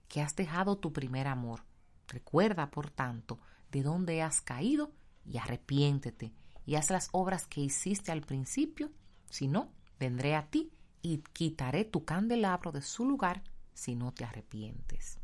que 0.07 0.21
has 0.21 0.35
dejado 0.35 0.77
tu 0.77 0.93
primer 0.93 1.25
amor. 1.25 1.63
Recuerda, 2.07 2.69
por 2.69 2.91
tanto, 2.91 3.39
de 3.71 3.81
dónde 3.81 4.21
has 4.21 4.41
caído 4.41 4.91
y 5.25 5.39
arrepiéntete 5.39 6.31
y 6.67 6.75
haz 6.75 6.91
las 6.91 7.09
obras 7.13 7.47
que 7.47 7.61
hiciste 7.61 8.11
al 8.11 8.21
principio, 8.21 8.91
si 9.31 9.47
no, 9.47 9.71
vendré 9.99 10.35
a 10.35 10.45
ti 10.45 10.71
y 11.01 11.19
quitaré 11.33 11.85
tu 11.85 12.05
candelabro 12.05 12.71
de 12.71 12.81
su 12.81 13.05
lugar 13.05 13.43
si 13.73 13.95
no 13.95 14.11
te 14.11 14.25
arrepientes. 14.25 15.19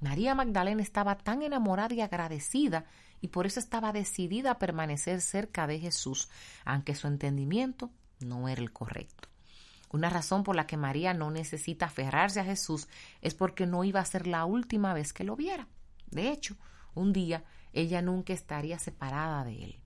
María 0.00 0.34
Magdalena 0.34 0.82
estaba 0.82 1.16
tan 1.16 1.42
enamorada 1.42 1.94
y 1.94 2.00
agradecida 2.00 2.84
y 3.20 3.28
por 3.28 3.46
eso 3.46 3.60
estaba 3.60 3.92
decidida 3.92 4.52
a 4.52 4.58
permanecer 4.58 5.20
cerca 5.20 5.66
de 5.66 5.78
Jesús, 5.78 6.28
aunque 6.64 6.94
su 6.94 7.06
entendimiento 7.06 7.90
no 8.20 8.48
era 8.48 8.60
el 8.60 8.72
correcto. 8.72 9.28
Una 9.90 10.10
razón 10.10 10.42
por 10.42 10.56
la 10.56 10.66
que 10.66 10.76
María 10.76 11.14
no 11.14 11.30
necesita 11.30 11.86
aferrarse 11.86 12.40
a 12.40 12.44
Jesús 12.44 12.88
es 13.22 13.34
porque 13.34 13.66
no 13.66 13.84
iba 13.84 14.00
a 14.00 14.04
ser 14.04 14.26
la 14.26 14.44
última 14.44 14.92
vez 14.92 15.12
que 15.12 15.24
lo 15.24 15.36
viera. 15.36 15.68
De 16.10 16.30
hecho, 16.30 16.56
un 16.94 17.12
día 17.12 17.44
ella 17.72 18.02
nunca 18.02 18.32
estaría 18.32 18.78
separada 18.78 19.44
de 19.44 19.64
él. 19.64 19.80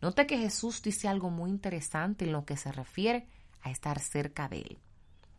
Note 0.00 0.26
que 0.26 0.38
Jesús 0.38 0.82
dice 0.82 1.08
algo 1.08 1.30
muy 1.30 1.50
interesante 1.50 2.24
en 2.24 2.32
lo 2.32 2.44
que 2.44 2.56
se 2.56 2.72
refiere 2.72 3.28
a 3.64 3.70
estar 3.70 3.98
cerca 3.98 4.48
de 4.48 4.58
él. 4.58 4.78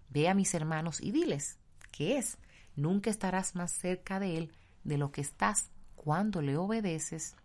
Ve 0.10 0.28
a 0.28 0.34
mis 0.34 0.54
hermanos 0.54 1.00
y 1.02 1.12
diles, 1.12 1.58
¿qué 1.92 2.18
es? 2.18 2.38
Nunca 2.76 3.10
estarás 3.10 3.56
más 3.56 3.72
cerca 3.72 4.20
de 4.20 4.38
él 4.38 4.52
de 4.84 4.98
lo 4.98 5.12
que 5.12 5.22
estás 5.22 5.70
cuando 5.96 6.42
le 6.42 6.58
obedeces 6.58 7.36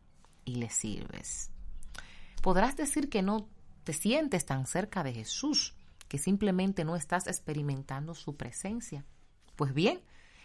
y 0.44 0.56
le 0.56 0.70
sirves. 0.70 1.50
Podrás 2.42 2.76
decir 2.76 3.08
que 3.08 3.22
no 3.22 3.48
te 3.84 3.92
sientes 3.92 4.46
tan 4.46 4.66
cerca 4.66 5.04
de 5.04 5.12
Jesús, 5.12 5.74
que 6.08 6.18
simplemente 6.18 6.84
no 6.84 6.96
estás 6.96 7.26
experimentando 7.26 8.14
su 8.14 8.36
presencia. 8.36 9.04
Pues 9.56 9.74
bien, 9.74 10.00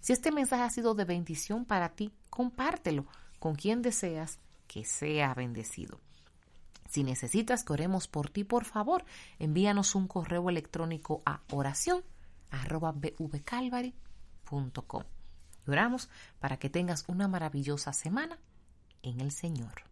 Si 0.00 0.12
este 0.12 0.30
mensaje 0.30 0.62
ha 0.62 0.70
sido 0.70 0.94
de 0.94 1.04
bendición 1.04 1.64
para 1.64 1.90
ti, 1.90 2.12
compártelo 2.30 3.06
con 3.38 3.54
quien 3.54 3.82
deseas 3.82 4.38
que 4.66 4.84
sea 4.84 5.34
bendecido. 5.34 6.00
Si 6.88 7.02
necesitas 7.02 7.64
que 7.64 7.72
oremos 7.72 8.06
por 8.06 8.30
ti, 8.30 8.44
por 8.44 8.64
favor, 8.64 9.04
envíanos 9.38 9.94
un 9.94 10.06
correo 10.06 10.48
electrónico 10.48 11.22
a 11.26 11.40
oración 11.50 12.04
Oramos 15.66 16.08
para 16.38 16.58
que 16.58 16.70
tengas 16.70 17.04
una 17.08 17.26
maravillosa 17.26 17.92
semana 17.92 18.38
en 19.02 19.20
el 19.20 19.32
Señor. 19.32 19.85